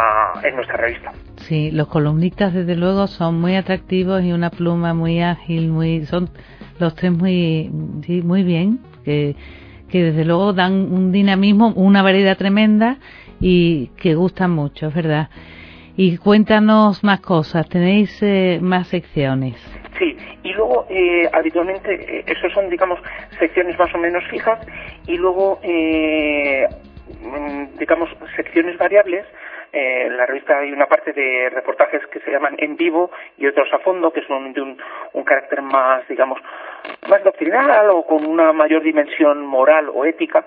en 0.42 0.56
nuestra 0.56 0.76
revista. 0.76 1.12
Sí, 1.36 1.70
los 1.70 1.88
columnistas 1.88 2.52
desde 2.52 2.76
luego 2.76 3.06
son 3.06 3.40
muy 3.40 3.56
atractivos 3.56 4.22
y 4.22 4.32
una 4.32 4.50
pluma 4.50 4.94
muy 4.94 5.22
ágil, 5.22 5.68
muy, 5.68 6.04
son 6.06 6.30
los 6.78 6.94
tres 6.94 7.12
muy, 7.12 7.70
sí, 8.04 8.22
muy 8.22 8.42
bien, 8.42 8.80
que 9.04 9.34
que 9.88 10.04
desde 10.04 10.24
luego 10.24 10.52
dan 10.52 10.92
un 10.92 11.12
dinamismo, 11.12 11.72
una 11.74 12.02
variedad 12.02 12.36
tremenda 12.36 12.98
y 13.40 13.88
que 14.00 14.14
gustan 14.14 14.50
mucho, 14.50 14.88
es 14.88 14.94
verdad. 14.94 15.28
Y 15.96 16.18
cuéntanos 16.18 17.02
más 17.02 17.20
cosas, 17.20 17.68
tenéis 17.68 18.22
eh, 18.22 18.58
más 18.62 18.88
secciones. 18.88 19.56
Sí, 19.98 20.16
y 20.44 20.52
luego 20.52 20.86
eh, 20.88 21.28
habitualmente, 21.32 22.18
eh, 22.18 22.24
esos 22.26 22.52
son, 22.52 22.70
digamos, 22.70 23.00
secciones 23.38 23.76
más 23.78 23.92
o 23.94 23.98
menos 23.98 24.22
fijas, 24.30 24.58
y 25.06 25.16
luego, 25.16 25.58
mm, 25.62 27.78
digamos, 27.78 28.08
secciones 28.36 28.78
variables 28.78 29.24
eh, 29.72 30.04
en 30.06 30.16
la 30.16 30.26
revista 30.26 30.58
hay 30.58 30.72
una 30.72 30.86
parte 30.86 31.12
de 31.12 31.50
reportajes 31.50 32.06
que 32.06 32.20
se 32.20 32.30
llaman 32.30 32.56
en 32.58 32.76
vivo 32.76 33.10
y 33.36 33.46
otros 33.46 33.72
a 33.72 33.78
fondo, 33.78 34.12
que 34.12 34.22
son 34.22 34.52
de 34.52 34.60
un, 34.60 34.80
un 35.12 35.24
carácter 35.24 35.62
más, 35.62 36.06
digamos, 36.08 36.40
más 37.08 37.22
doctrinal 37.22 37.90
o 37.90 38.04
con 38.06 38.24
una 38.26 38.52
mayor 38.52 38.82
dimensión 38.82 39.44
moral 39.44 39.90
o 39.92 40.04
ética, 40.04 40.44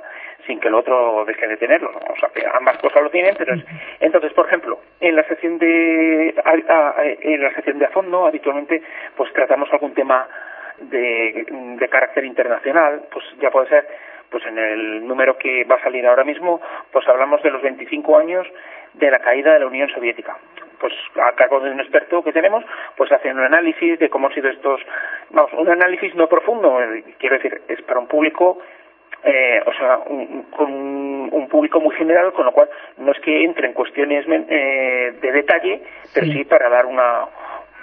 sin 0.48 0.60
que 0.60 0.70
el 0.70 0.76
otro 0.76 1.24
deje 1.26 1.48
de 1.48 1.58
tenerlo. 1.58 1.92
O 1.92 2.16
sea, 2.20 2.30
que 2.30 2.44
ambas 2.52 2.78
cosas 2.80 3.04
lo 3.04 3.10
tienen, 3.10 3.36
pero 3.38 3.54
es... 3.54 3.64
entonces, 4.00 4.34
por 4.34 4.48
ejemplo, 4.48 4.80
en 5.00 5.16
la 5.16 5.24
sección 5.24 5.58
de 5.60 6.30
en 6.30 7.44
la 7.44 7.54
sección 7.54 7.80
de 7.80 7.86
a 7.86 7.90
fondo, 7.90 8.26
habitualmente, 8.26 8.82
pues 9.16 9.32
tratamos 9.34 9.72
algún 9.72 9.94
tema 9.94 10.28
de, 10.80 11.46
de 11.78 11.90
carácter 11.90 12.26
internacional, 12.26 13.04
pues 13.12 13.24
ya 13.40 13.52
puede 13.52 13.70
ser 13.70 13.88
pues 14.32 14.46
en 14.46 14.58
el 14.58 15.06
número 15.06 15.38
que 15.38 15.66
va 15.66 15.76
a 15.76 15.84
salir 15.84 16.08
ahora 16.08 16.24
mismo, 16.24 16.62
pues 16.92 17.08
hablamos 17.08 17.44
de 17.44 17.52
los 17.52 17.62
25 17.62 18.18
años 18.18 18.48
de 18.94 19.12
la 19.12 19.20
caída 19.20 19.54
de 19.54 19.60
la 19.60 19.68
Unión 19.68 19.90
Soviética. 19.90 20.38
Pues 20.80 20.94
a 21.22 21.34
cargo 21.34 21.60
de 21.60 21.70
un 21.70 21.80
experto 21.80 22.24
que 22.24 22.32
tenemos, 22.32 22.64
pues 22.96 23.12
hace 23.12 23.30
un 23.30 23.40
análisis 23.40 24.00
de 24.00 24.10
cómo 24.10 24.28
han 24.28 24.34
sido 24.34 24.50
estos, 24.50 24.82
vamos, 25.30 25.52
un 25.54 25.70
análisis 25.70 26.16
no 26.16 26.28
profundo, 26.28 26.82
eh, 26.82 27.04
quiero 27.20 27.36
decir, 27.36 27.62
es 27.68 27.82
para 27.84 28.00
un 28.00 28.08
público 28.08 28.58
eh, 29.24 29.62
o 29.66 29.74
sea, 29.74 30.00
un, 30.08 30.48
con 30.50 30.72
un 30.72 31.48
público 31.48 31.80
muy 31.80 31.96
general, 31.96 32.34
con 32.34 32.46
lo 32.46 32.52
cual 32.52 32.70
no 32.98 33.12
es 33.12 33.20
que 33.20 33.44
entre 33.44 33.68
en 33.68 33.74
cuestiones 33.74 34.26
eh, 34.28 35.14
de 35.22 35.32
detalle, 35.32 35.84
pero 36.12 36.26
sí 36.26 36.44
para 36.46 36.70
dar 36.70 36.88
una, 36.88 37.28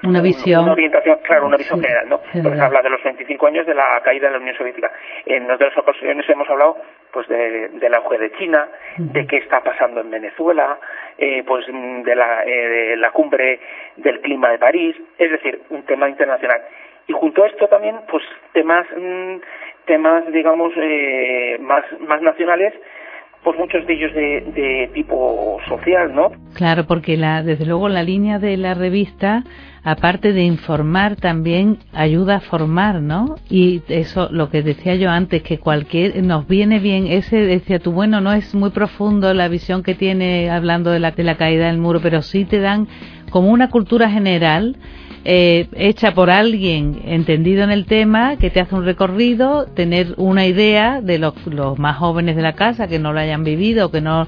una 0.02 0.20
visión. 0.20 0.62
Una 0.62 0.72
orientación, 0.72 1.18
claro, 1.22 1.46
una 1.46 1.56
visión 1.56 1.80
general, 1.80 2.08
¿no? 2.08 2.20
Entonces 2.32 2.60
habla 2.60 2.82
de 2.82 2.90
los 2.90 3.02
25 3.02 3.46
años 3.46 3.66
de 3.66 3.74
la 3.74 4.00
caída 4.04 4.26
de 4.28 4.32
la 4.34 4.38
Unión 4.38 4.56
Soviética. 4.56 4.92
En 5.26 5.50
otras 5.50 5.76
ocasiones 5.76 6.28
hemos 6.28 6.48
hablado, 6.48 6.76
pues, 7.12 7.26
de, 7.28 7.68
del 7.68 7.94
auge 7.94 8.18
de 8.18 8.32
China, 8.32 8.68
de 8.96 9.26
qué 9.26 9.38
está 9.38 9.60
pasando 9.60 10.00
en 10.00 10.10
Venezuela, 10.10 10.78
eh, 11.16 11.42
pues, 11.46 11.66
de 11.66 12.14
la, 12.14 12.44
eh, 12.44 12.68
de 12.68 12.96
la 12.96 13.10
cumbre 13.10 13.60
del 13.96 14.20
clima 14.20 14.50
de 14.50 14.58
París, 14.58 14.96
es 15.18 15.30
decir, 15.30 15.62
un 15.70 15.82
tema 15.84 16.08
internacional. 16.08 16.62
Y 17.06 17.12
junto 17.12 17.42
a 17.42 17.48
esto 17.48 17.66
también, 17.68 17.96
pues, 18.08 18.22
temas, 18.52 18.86
mm, 18.96 19.36
temas, 19.86 20.30
digamos, 20.30 20.72
eh, 20.76 21.56
más, 21.60 21.84
más 22.00 22.20
nacionales, 22.22 22.74
pues 23.44 23.58
muchos 23.58 23.86
de 23.86 23.94
ellos 23.94 24.14
de, 24.14 24.40
de, 24.54 24.90
tipo 24.94 25.58
social, 25.68 26.14
¿no? 26.14 26.30
Claro, 26.54 26.86
porque 26.86 27.16
la, 27.16 27.42
desde 27.42 27.66
luego 27.66 27.88
la 27.88 28.02
línea 28.02 28.38
de 28.38 28.56
la 28.56 28.74
revista 28.74 29.44
aparte 29.90 30.34
de 30.34 30.44
informar, 30.44 31.16
también 31.16 31.78
ayuda 31.94 32.36
a 32.36 32.40
formar, 32.40 33.00
¿no? 33.00 33.36
Y 33.48 33.82
eso, 33.88 34.28
lo 34.30 34.50
que 34.50 34.62
decía 34.62 34.96
yo 34.96 35.08
antes, 35.08 35.42
que 35.42 35.58
cualquier, 35.58 36.22
nos 36.22 36.46
viene 36.46 36.78
bien, 36.78 37.06
ese, 37.06 37.36
decía 37.36 37.78
tú, 37.78 37.92
bueno, 37.92 38.20
no 38.20 38.34
es 38.34 38.54
muy 38.54 38.68
profundo 38.68 39.32
la 39.32 39.48
visión 39.48 39.82
que 39.82 39.94
tiene 39.94 40.50
hablando 40.50 40.90
de 40.90 41.00
la, 41.00 41.12
de 41.12 41.24
la 41.24 41.36
caída 41.36 41.68
del 41.68 41.78
muro, 41.78 42.00
pero 42.02 42.20
sí 42.20 42.44
te 42.44 42.60
dan 42.60 42.86
como 43.30 43.48
una 43.48 43.70
cultura 43.70 44.10
general, 44.10 44.76
eh, 45.30 45.68
hecha 45.76 46.12
por 46.12 46.30
alguien 46.30 47.02
entendido 47.04 47.62
en 47.62 47.70
el 47.70 47.84
tema, 47.84 48.38
que 48.38 48.48
te 48.48 48.60
hace 48.60 48.74
un 48.74 48.86
recorrido, 48.86 49.66
tener 49.66 50.14
una 50.16 50.46
idea 50.46 51.02
de 51.02 51.18
los, 51.18 51.34
más 51.78 51.98
jóvenes 51.98 52.34
de 52.34 52.40
la 52.40 52.54
casa 52.54 52.88
que 52.88 52.98
no 52.98 53.12
lo 53.12 53.20
hayan 53.20 53.44
vivido, 53.44 53.90
que 53.90 54.00
no 54.00 54.26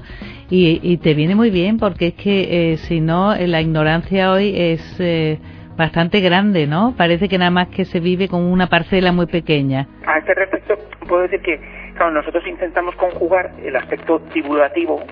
y, 0.51 0.97
te 0.97 1.15
viene 1.15 1.33
muy 1.33 1.49
bien 1.49 1.79
porque 1.79 2.07
es 2.07 2.13
que 2.13 2.73
eh, 2.73 2.77
si 2.77 3.01
no 3.01 3.33
eh, 3.33 3.47
la 3.47 3.61
ignorancia 3.61 4.31
hoy 4.31 4.53
es 4.55 4.99
eh, 4.99 5.39
bastante 5.75 6.19
grande, 6.19 6.67
¿no? 6.67 6.93
Parece 6.95 7.27
que 7.27 7.39
nada 7.39 7.49
más 7.49 7.69
que 7.69 7.85
se 7.85 7.99
vive 7.99 8.27
con 8.27 8.43
una 8.43 8.67
parcela 8.67 9.11
muy 9.11 9.25
pequeña. 9.25 9.87
A 10.05 10.19
este 10.19 10.35
respecto 10.35 10.75
puedo 11.07 11.23
decir 11.23 11.41
que 11.41 11.59
claro, 11.95 12.11
nosotros 12.11 12.45
intentamos 12.45 12.95
conjugar 12.95 13.53
el 13.63 13.75
aspecto 13.75 14.19
divulgativo 14.35 15.03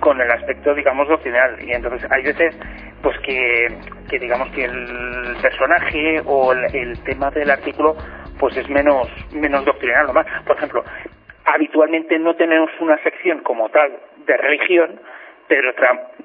con 0.00 0.20
el 0.20 0.30
aspecto, 0.30 0.74
digamos, 0.74 1.06
doctrinal. 1.08 1.56
Y 1.62 1.72
entonces 1.72 2.10
hay 2.10 2.24
veces, 2.24 2.56
pues 3.02 3.18
que, 3.20 3.68
que 4.08 4.18
digamos 4.18 4.50
que 4.50 4.64
el 4.64 5.36
personaje 5.40 6.22
o 6.26 6.52
el, 6.52 6.74
el, 6.74 7.02
tema 7.04 7.30
del 7.30 7.50
artículo, 7.50 7.96
pues 8.38 8.56
es 8.56 8.68
menos, 8.68 9.08
menos 9.32 9.64
doctrinal 9.64 10.06
nomás. 10.06 10.26
Por 10.46 10.56
ejemplo, 10.56 10.84
habitualmente 11.44 12.18
no 12.18 12.34
tenemos 12.34 12.70
una 12.80 12.98
sección 13.02 13.40
como 13.40 13.68
tal 13.70 13.92
de 14.26 14.36
religión, 14.36 15.00
pero 15.50 15.72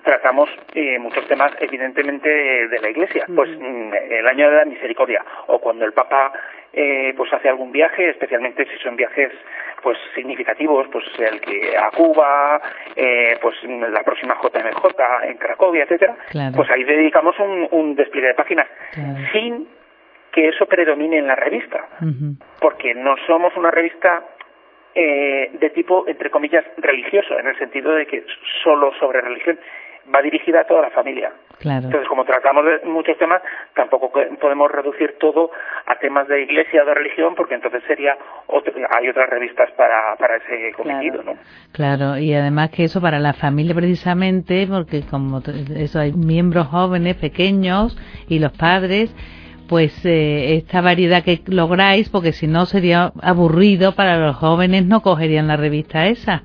tratamos 0.03 0.47
eh, 0.75 0.99
muchos 0.99 1.27
temas 1.27 1.51
evidentemente 1.59 2.29
de, 2.29 2.79
la 2.79 2.89
Iglesia, 2.89 3.25
pues 3.35 3.49
mm, 3.57 3.91
el 4.11 4.27
año 4.27 4.51
de 4.51 4.57
la 4.57 4.65
misericordia 4.65 5.25
o 5.47 5.59
cuando 5.59 5.83
el 5.83 5.93
Papa 5.93 6.31
eh, 6.77 7.13
pues 7.15 7.31
hace 7.31 7.47
algún 7.47 7.71
viaje, 7.71 8.09
especialmente 8.09 8.65
si 8.65 8.77
son 8.83 8.97
viajes 8.97 9.31
pues 9.81 9.97
significativos, 10.13 10.87
pues 10.91 11.05
el 11.19 11.39
que 11.39 11.77
a 11.77 11.89
Cuba, 11.91 12.59
eh, 12.95 13.37
pues 13.41 13.55
la 13.63 14.03
próxima 14.03 14.35
JMJ 14.41 14.83
en 15.23 15.37
Cracovia, 15.37 15.83
etcétera, 15.83 16.17
pues 16.53 16.69
ahí 16.69 16.83
dedicamos 16.83 17.39
un, 17.39 17.67
un 17.71 17.95
despliegue 17.95 18.27
de 18.27 18.33
páginas 18.33 18.67
sin 19.31 19.67
que 20.33 20.49
eso 20.49 20.65
predomine 20.65 21.17
en 21.17 21.27
la 21.27 21.35
revista, 21.35 21.87
porque 22.59 22.93
no 22.93 23.15
somos 23.25 23.55
una 23.55 23.71
revista 23.71 24.21
eh, 24.93 25.51
de 25.53 25.69
tipo, 25.71 26.05
entre 26.07 26.29
comillas, 26.29 26.65
religioso, 26.77 27.37
en 27.39 27.47
el 27.47 27.57
sentido 27.57 27.93
de 27.93 28.05
que 28.05 28.25
solo 28.63 28.93
sobre 28.99 29.21
religión 29.21 29.59
va 30.13 30.21
dirigida 30.21 30.61
a 30.61 30.63
toda 30.65 30.83
la 30.83 30.89
familia. 30.91 31.31
Entonces, 31.61 32.07
como 32.07 32.25
tratamos 32.25 32.65
de 32.65 32.85
muchos 32.85 33.17
temas, 33.17 33.41
tampoco 33.73 34.11
podemos 34.39 34.71
reducir 34.71 35.15
todo 35.19 35.51
a 35.85 35.95
temas 35.95 36.27
de 36.27 36.43
iglesia 36.43 36.83
o 36.83 36.85
de 36.85 36.93
religión, 36.93 37.33
porque 37.35 37.55
entonces 37.55 37.81
sería 37.87 38.17
hay 38.89 39.09
otras 39.09 39.29
revistas 39.29 39.71
para, 39.71 40.15
para 40.17 40.35
ese 40.37 40.73
cometido, 40.73 41.21
claro. 41.21 41.33
¿no? 41.33 41.41
Claro, 41.71 42.17
y 42.17 42.33
además 42.33 42.71
que 42.71 42.83
eso 42.83 43.01
para 43.01 43.19
la 43.19 43.33
familia 43.33 43.73
precisamente, 43.73 44.67
porque 44.69 45.03
como 45.09 45.41
eso 45.75 45.99
hay 45.99 46.11
miembros 46.13 46.67
jóvenes, 46.67 47.15
pequeños, 47.15 47.97
y 48.27 48.39
los 48.39 48.51
padres, 48.51 49.15
pues 49.67 50.05
eh, 50.05 50.57
esta 50.57 50.81
variedad 50.81 51.23
que 51.23 51.41
lográis, 51.47 52.09
porque 52.09 52.33
si 52.33 52.47
no 52.47 52.65
sería 52.65 53.11
aburrido 53.21 53.95
para 53.95 54.17
los 54.17 54.35
jóvenes, 54.35 54.85
no 54.85 55.01
cogerían 55.01 55.47
la 55.47 55.57
revista 55.57 56.05
esa. 56.07 56.43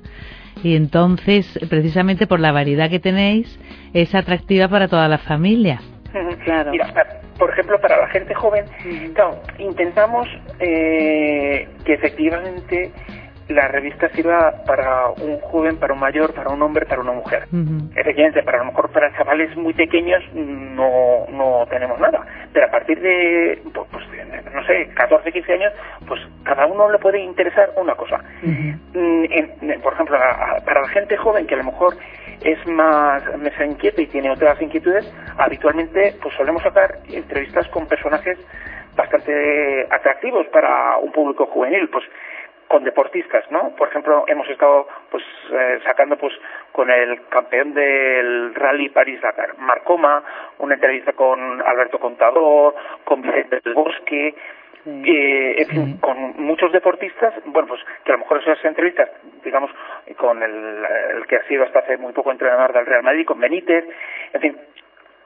Y 0.63 0.75
entonces, 0.75 1.59
precisamente 1.69 2.27
por 2.27 2.39
la 2.39 2.51
variedad 2.51 2.89
que 2.89 2.99
tenéis, 2.99 3.59
es 3.93 4.13
atractiva 4.15 4.67
para 4.67 4.87
toda 4.87 5.07
la 5.07 5.17
familia. 5.17 5.81
Claro. 6.43 6.71
Mira, 6.71 6.93
por 7.37 7.49
ejemplo, 7.51 7.79
para 7.79 7.97
la 7.97 8.07
gente 8.07 8.33
joven, 8.33 8.65
intentamos 9.57 10.27
eh, 10.59 11.67
que 11.85 11.93
efectivamente 11.93 12.91
la 13.47 13.67
revista 13.67 14.09
sirva 14.09 14.63
para 14.65 15.09
un 15.09 15.39
joven, 15.39 15.77
para 15.77 15.93
un 15.93 15.99
mayor, 15.99 16.33
para 16.33 16.49
un 16.49 16.61
hombre, 16.61 16.85
para 16.85 17.01
una 17.01 17.13
mujer. 17.13 17.47
Efectivamente, 17.95 18.43
para 18.43 18.59
lo 18.59 18.65
mejor 18.65 18.91
para 18.91 19.11
chavales 19.17 19.55
muy 19.57 19.73
pequeños 19.73 20.23
no, 20.33 21.25
no 21.29 21.65
tenemos 21.69 21.99
nada, 21.99 22.25
pero 22.53 22.67
a 22.67 22.71
partir 22.71 22.99
de, 22.99 23.61
pues 23.73 24.05
no 24.53 24.63
sé, 24.65 24.89
14, 24.93 25.31
15 25.31 25.53
años, 25.53 25.73
pues 26.07 26.21
cada 26.43 26.65
uno 26.65 26.89
le 26.89 26.97
puede 26.97 27.19
interesar 27.19 27.71
una 27.77 27.95
cosa. 27.95 28.19
Mm, 28.41 29.81
por 29.81 29.93
ejemplo, 29.93 30.17
para 30.65 30.81
la 30.81 30.87
gente 30.89 31.17
joven 31.17 31.47
que 31.47 31.55
a 31.55 31.57
lo 31.57 31.65
mejor 31.65 31.95
es 32.43 32.67
más, 32.67 33.23
se 33.57 33.65
inquieta 33.65 34.01
y 34.01 34.07
tiene 34.07 34.31
otras 34.31 34.61
inquietudes, 34.61 35.11
habitualmente 35.37 36.15
pues 36.21 36.33
solemos 36.35 36.63
sacar 36.63 36.99
entrevistas 37.09 37.67
con 37.69 37.87
personajes 37.87 38.37
bastante 38.95 39.87
atractivos 39.89 40.47
para 40.47 40.97
un 40.97 41.11
público 41.11 41.45
juvenil, 41.45 41.89
pues 41.89 42.03
con 42.71 42.85
deportistas, 42.85 43.43
¿no? 43.51 43.75
Por 43.75 43.89
ejemplo, 43.89 44.23
hemos 44.27 44.47
estado 44.47 44.87
pues 45.09 45.21
eh, 45.51 45.79
sacando 45.85 46.15
pues 46.15 46.31
con 46.71 46.89
el 46.89 47.27
campeón 47.27 47.73
del 47.73 48.55
Rally 48.55 48.87
París 48.87 49.19
Dakar, 49.19 49.57
Marcoma, 49.57 50.23
una 50.57 50.75
entrevista 50.75 51.11
con 51.11 51.61
Alberto 51.61 51.99
Contador, 51.99 52.73
con 53.03 53.23
Vicente 53.23 53.59
del 53.61 53.73
Bosque, 53.73 54.33
eh, 54.85 55.55
en 55.57 55.67
fin, 55.67 55.97
con 55.97 56.17
muchos 56.37 56.71
deportistas, 56.71 57.33
bueno, 57.43 57.67
pues 57.67 57.81
que 58.05 58.13
a 58.13 58.15
lo 58.15 58.19
mejor 58.19 58.41
esas 58.41 58.63
entrevistas, 58.63 59.09
digamos, 59.43 59.69
con 60.15 60.41
el, 60.41 60.85
el 61.17 61.27
que 61.27 61.35
ha 61.35 61.43
sido 61.49 61.65
hasta 61.65 61.79
hace 61.79 61.97
muy 61.97 62.13
poco 62.13 62.31
entrenador 62.31 62.71
del 62.71 62.85
Real 62.85 63.03
Madrid, 63.03 63.25
con 63.25 63.41
Benítez, 63.41 63.83
en 64.31 64.41
fin, 64.41 64.57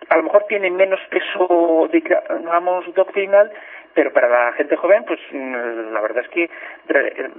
a 0.09 0.17
lo 0.17 0.23
mejor 0.23 0.45
tiene 0.47 0.71
menos 0.71 0.99
peso, 1.11 1.89
digamos, 1.91 2.91
doctrinal, 2.95 3.51
pero 3.95 4.11
para 4.13 4.27
la 4.27 4.53
gente 4.53 4.75
joven, 4.75 5.05
pues 5.05 5.19
mm, 5.31 5.93
la 5.93 6.01
verdad 6.01 6.23
es 6.23 6.29
que 6.29 6.49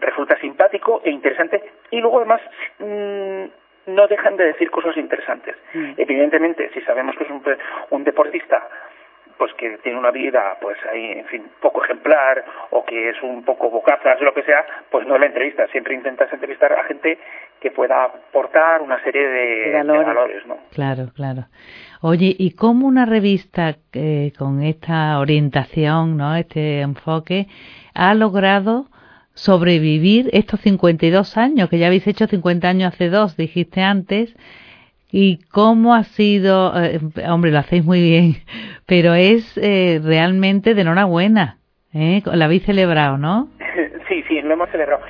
resulta 0.01 0.37
simpático 0.41 1.03
e 1.05 1.11
interesante 1.11 1.63
y 1.91 2.01
luego 2.01 2.19
además 2.19 2.41
mm, 2.81 3.45
no 3.95 4.09
dejan 4.09 4.37
de 4.37 4.47
decir 4.47 4.71
cosas 4.71 4.97
interesantes. 4.97 5.55
Mm. 5.75 5.93
Evidentemente, 5.99 6.71
si 6.75 6.81
sabemos 6.81 7.15
que 7.17 7.25
es 7.25 7.31
un, 7.31 7.43
un 7.91 8.05
deportista 8.05 8.69
pues 9.39 9.53
que 9.55 9.79
tiene 9.79 9.99
una 9.99 10.11
vida 10.11 10.57
pues 10.61 10.79
ahí 10.91 11.13
en 11.13 11.27
fin 11.27 11.51
poco 11.61 11.85
ejemplar 11.85 12.45
o 12.71 12.85
que 12.85 13.11
es 13.11 13.23
un 13.23 13.45
poco 13.45 13.71
bocazas 13.71 14.21
lo 14.21 14.33
que 14.33 14.43
sea 14.43 14.65
pues 14.91 15.07
no 15.07 15.19
la 15.19 15.27
entrevista 15.27 15.67
siempre 15.69 15.95
intentas 15.95 16.33
entrevistar 16.33 16.73
a 16.73 16.85
gente 16.85 17.19
que 17.61 17.71
pueda 17.71 18.05
aportar 18.05 18.81
una 18.81 19.03
serie 19.03 19.29
de, 19.29 19.83
valores. 19.83 20.47
no 20.47 20.57
claro 20.73 21.11
claro 21.15 21.45
oye 22.07 22.37
y 22.39 22.53
cómo 22.53 22.87
una 22.87 23.05
revista 23.05 23.79
eh, 23.93 24.33
con 24.39 24.63
esta 24.63 25.19
orientación 25.19 26.17
no 26.17 26.37
este 26.37 26.81
enfoque 26.81 27.49
ha 27.95 28.15
logrado 28.15 28.87
sobrevivir 29.35 30.31
estos 30.33 30.61
52 30.61 31.37
años 31.37 31.69
que 31.69 31.79
ya 31.79 31.89
habéis 31.89 32.07
hecho 32.07 32.29
50 32.29 32.69
años 32.69 32.95
hace 32.95 33.09
dos 33.09 33.37
dijiste 33.37 33.83
antes 33.83 34.35
¿Y 35.13 35.39
cómo 35.53 35.95
ha 35.95 36.03
sido? 36.03 36.73
Eh, 36.83 36.99
hombre, 37.29 37.53
lo 37.53 37.61
hacéis 37.61 37.85
muy 37.85 38.03
bien, 38.03 38.35
pero 38.87 39.15
es 39.15 39.57
eh, 39.57 40.01
realmente 40.03 40.75
de 40.75 40.83
enhorabuena. 40.83 41.59
¿eh? 41.95 42.23
La 42.27 42.47
habéis 42.47 42.65
celebrado, 42.65 43.17
¿no? 43.17 43.49
Sí, 44.09 44.23
sí, 44.29 44.41
lo 44.43 44.53
hemos 44.53 44.69
celebrado. 44.71 45.03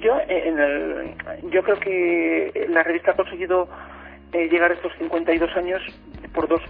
Yo, 0.00 0.18
en 0.28 0.58
el, 0.58 1.50
yo 1.50 1.62
creo 1.62 1.78
que 1.78 2.66
la 2.70 2.82
revista 2.82 3.10
ha 3.10 3.14
conseguido 3.14 3.68
llegar 4.32 4.70
a 4.70 4.74
estos 4.74 4.92
52 4.98 5.56
años 5.56 5.82
por 6.32 6.48
dos, 6.48 6.62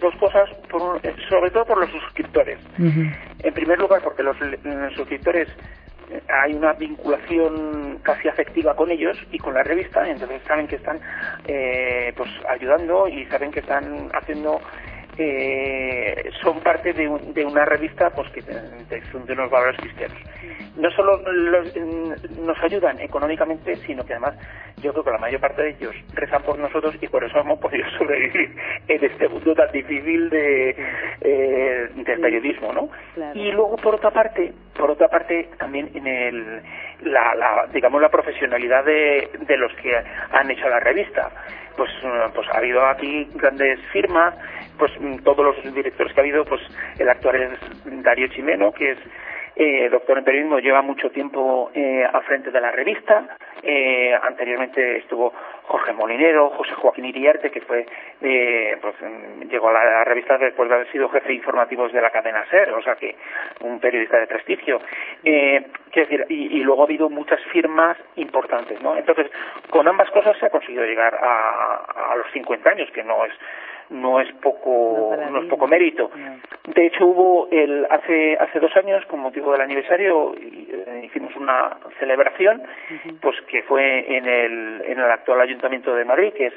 dos 0.00 0.14
cosas, 0.16 0.50
por, 0.70 1.00
sobre 1.28 1.50
todo 1.50 1.64
por 1.64 1.78
los 1.78 1.90
suscriptores. 1.90 2.58
En 2.78 3.54
primer 3.54 3.78
lugar, 3.78 4.00
porque 4.02 4.22
los 4.22 4.36
suscriptores 4.96 5.48
hay 6.28 6.54
una 6.54 6.72
vinculación 6.74 7.98
casi 8.02 8.28
afectiva 8.28 8.74
con 8.76 8.90
ellos 8.90 9.16
y 9.30 9.38
con 9.38 9.54
la 9.54 9.62
revista, 9.62 10.08
entonces 10.08 10.42
saben 10.46 10.66
que 10.66 10.76
están 10.76 11.00
eh, 11.46 12.12
pues 12.16 12.30
ayudando 12.48 13.08
y 13.08 13.24
saben 13.26 13.50
que 13.50 13.60
están 13.60 14.10
haciendo 14.12 14.60
eh, 15.18 16.30
son 16.40 16.60
parte 16.60 16.92
de, 16.92 17.08
de, 17.34 17.44
una 17.44 17.64
revista 17.64 18.10
pues 18.10 18.30
que 18.30 18.42
son 19.10 19.26
de 19.26 19.32
unos 19.34 19.50
valores 19.50 19.78
cristianos. 19.80 20.18
No 20.76 20.90
solo 20.92 21.20
nos 22.40 22.62
ayudan 22.62 22.98
económicamente, 22.98 23.76
sino 23.76 24.04
que 24.04 24.14
además 24.14 24.36
yo 24.78 24.92
creo 24.92 25.04
que 25.04 25.10
la 25.10 25.18
mayor 25.18 25.40
parte 25.40 25.62
de 25.62 25.70
ellos 25.70 25.94
rezan 26.14 26.42
por 26.42 26.58
nosotros 26.58 26.96
y 27.00 27.06
por 27.08 27.22
eso 27.24 27.38
hemos 27.38 27.58
podido 27.58 27.88
sobrevivir 27.98 28.56
en 28.88 29.04
este 29.04 29.28
mundo 29.28 29.54
tan 29.54 29.70
difícil 29.70 30.30
de, 30.30 30.70
eh, 31.20 31.88
del 31.94 32.20
periodismo, 32.20 32.72
¿no? 32.72 32.88
Y 33.34 33.52
luego 33.52 33.76
por 33.76 33.96
otra 33.96 34.10
parte, 34.10 34.52
por 34.76 34.90
otra 34.90 35.08
parte 35.08 35.50
también 35.58 35.90
en 35.94 36.06
el 36.06 36.62
la, 37.02 37.34
la 37.34 37.66
digamos 37.72 38.00
la 38.00 38.08
profesionalidad 38.08 38.84
de, 38.84 39.28
de 39.46 39.56
los 39.58 39.72
que 39.74 39.94
han 39.94 40.50
hecho 40.50 40.68
la 40.68 40.80
revista 40.80 41.30
pues, 41.76 41.90
pues 42.34 42.48
ha 42.52 42.58
habido 42.58 42.84
aquí 42.86 43.28
grandes 43.34 43.80
firmas, 43.92 44.34
pues 44.78 44.92
todos 45.24 45.44
los 45.44 45.74
directores 45.74 46.12
que 46.12 46.20
ha 46.20 46.22
habido, 46.22 46.44
pues 46.44 46.60
el 46.98 47.08
actual 47.08 47.36
es 47.36 48.02
Darío 48.02 48.28
Chimeno, 48.28 48.72
que 48.72 48.92
es 48.92 48.98
eh, 49.54 49.88
doctor 49.90 50.16
en 50.18 50.24
periodismo, 50.24 50.58
lleva 50.58 50.80
mucho 50.80 51.10
tiempo 51.10 51.70
eh, 51.74 52.04
al 52.10 52.22
frente 52.22 52.50
de 52.50 52.60
la 52.60 52.70
revista. 52.70 53.36
Eh, 53.62 54.14
anteriormente 54.22 54.98
estuvo 54.98 55.32
Jorge 55.64 55.92
Molinero, 55.92 56.50
José 56.50 56.72
Joaquín 56.74 57.04
Iriarte, 57.04 57.50
que 57.50 57.60
fue, 57.60 57.86
eh, 58.22 58.78
pues, 58.80 58.94
llegó 59.50 59.68
a 59.68 59.72
la, 59.72 60.04
revista 60.04 60.38
después 60.38 60.68
de 60.68 60.74
haber 60.74 60.90
sido 60.90 61.08
jefe 61.10 61.28
de 61.28 61.34
informativos 61.34 61.92
de 61.92 62.00
la 62.00 62.10
cadena 62.10 62.46
SER, 62.50 62.72
o 62.72 62.82
sea 62.82 62.96
que 62.96 63.14
un 63.60 63.78
periodista 63.78 64.18
de 64.18 64.26
prestigio. 64.26 64.80
Eh, 65.22 65.66
decir, 65.94 66.24
y, 66.30 66.58
y, 66.58 66.60
luego 66.62 66.82
ha 66.82 66.86
habido 66.86 67.10
muchas 67.10 67.40
firmas 67.52 67.98
importantes, 68.16 68.80
¿no? 68.82 68.96
Entonces, 68.96 69.30
con 69.68 69.86
ambas 69.86 70.10
cosas 70.10 70.36
se 70.38 70.46
ha 70.46 70.50
conseguido 70.50 70.84
llegar 70.84 71.14
a, 71.14 72.12
a 72.12 72.16
los 72.16 72.30
50 72.32 72.70
años, 72.70 72.90
que 72.92 73.04
no 73.04 73.24
es 73.26 73.32
no 73.92 74.20
es 74.20 74.32
poco 74.36 75.14
no, 75.30 75.42
es 75.42 75.48
poco 75.48 75.66
mérito. 75.68 76.10
De 76.74 76.86
hecho 76.86 77.06
hubo 77.06 77.48
el 77.50 77.86
hace 77.90 78.36
hace 78.38 78.58
dos 78.58 78.74
años 78.76 79.04
con 79.06 79.20
motivo 79.20 79.52
del 79.52 79.60
aniversario 79.60 80.34
eh, 80.34 81.02
hicimos 81.04 81.34
una 81.36 81.76
celebración 81.98 82.62
pues 83.20 83.36
que 83.48 83.62
fue 83.62 84.16
en 84.16 84.26
el 84.26 84.82
en 84.86 84.98
el 84.98 85.10
actual 85.10 85.40
ayuntamiento 85.40 85.94
de 85.94 86.04
Madrid 86.04 86.32
que 86.32 86.46
es 86.46 86.54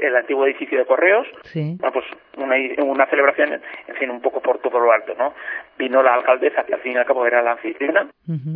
el, 0.00 0.16
antiguo 0.16 0.46
edificio 0.46 0.78
de 0.78 0.86
correos. 0.86 1.26
Sí. 1.44 1.78
pues 1.92 2.04
una, 2.36 2.56
una 2.84 3.06
celebración 3.06 3.60
en 3.88 3.94
fin 3.96 4.10
un 4.10 4.20
poco 4.20 4.40
por 4.40 4.58
todo 4.58 4.80
lo 4.80 4.92
alto 4.92 5.14
no 5.16 5.34
vino 5.78 6.02
la 6.02 6.14
alcaldesa 6.14 6.64
que 6.64 6.74
al 6.74 6.80
fin 6.80 6.92
y 6.92 6.96
al 6.96 7.06
cabo 7.06 7.26
era 7.26 7.42
la 7.42 7.52
anfitriona 7.52 8.08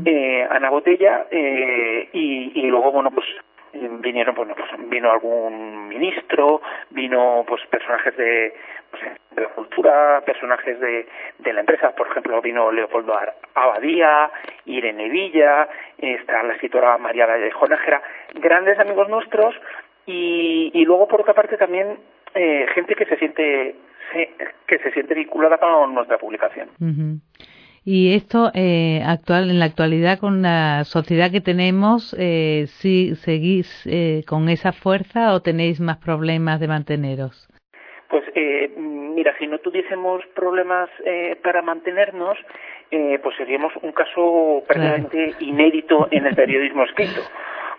eh, 0.05 0.47
Ana 0.51 0.71
Botella 0.71 1.27
eh, 1.31 2.09
y, 2.13 2.53
y 2.61 2.67
luego 2.67 2.91
bueno 2.91 3.11
pues 3.11 3.27
vinieron 3.73 4.35
pues 4.35 4.49
vino 4.89 5.11
algún 5.11 5.89
ministro 5.89 6.61
vino 6.91 7.45
pues 7.47 7.63
personajes 7.67 8.17
de, 8.17 8.55
pues, 8.91 9.03
de 9.31 9.45
cultura 9.55 10.23
personajes 10.25 10.79
de, 10.81 11.07
de 11.39 11.53
la 11.53 11.61
empresa. 11.61 11.95
Por 11.95 12.09
ejemplo 12.09 12.41
vino 12.43 12.73
Leopoldo 12.73 13.15
Abadía 13.55 14.31
Irene 14.65 15.09
Villa 15.09 15.69
está 15.99 16.43
la 16.43 16.55
escritora 16.55 16.99
María 16.99 17.27
de 17.27 17.51
Jonájera 17.51 18.03
grandes 18.35 18.79
amigos 18.79 19.09
nuestros. 19.09 19.55
Y, 20.07 20.71
y 20.75 20.85
luego 20.85 21.07
por 21.07 21.21
otra 21.21 21.35
parte 21.35 21.57
también 21.57 21.99
eh, 22.35 22.67
gente 22.75 22.95
que 22.95 23.05
se 23.05 23.17
siente 23.17 23.77
que 24.67 24.79
se 24.79 24.91
siente 24.91 25.15
vinculada 25.15 25.59
con 25.59 25.95
nuestra 25.95 26.19
publicación 26.19 26.69
y 27.85 28.15
esto 28.15 28.51
eh, 28.55 29.03
actual 29.07 29.51
en 29.51 29.59
la 29.59 29.65
actualidad 29.65 30.19
con 30.19 30.43
la 30.43 30.85
sociedad 30.85 31.31
que 31.31 31.41
tenemos, 31.41 32.15
eh, 32.19 32.67
si 32.67 33.15
seguís 33.17 33.87
eh, 33.87 34.23
con 34.27 34.49
esa 34.49 34.73
fuerza 34.73 35.35
o 35.35 35.41
tenéis 35.41 35.81
más 35.81 35.99
problemas 35.99 36.61
de 36.61 36.69
manteneros. 36.69 37.49
Pues 38.09 38.25
eh, 38.35 38.71
mira, 38.77 39.35
si 39.39 39.47
no 39.47 39.59
tuviésemos 39.59 40.23
problemas 40.35 40.91
eh, 41.05 41.37
para 41.43 41.63
mantenernos, 41.63 42.37
eh, 42.91 43.19
pues 43.23 43.37
seríamos 43.37 43.73
un 43.83 43.93
caso 43.93 44.65
prácticamente 44.67 45.35
inédito 45.41 46.09
en 46.11 46.27
el 46.27 46.35
periodismo 46.35 46.83
escrito, 46.85 47.21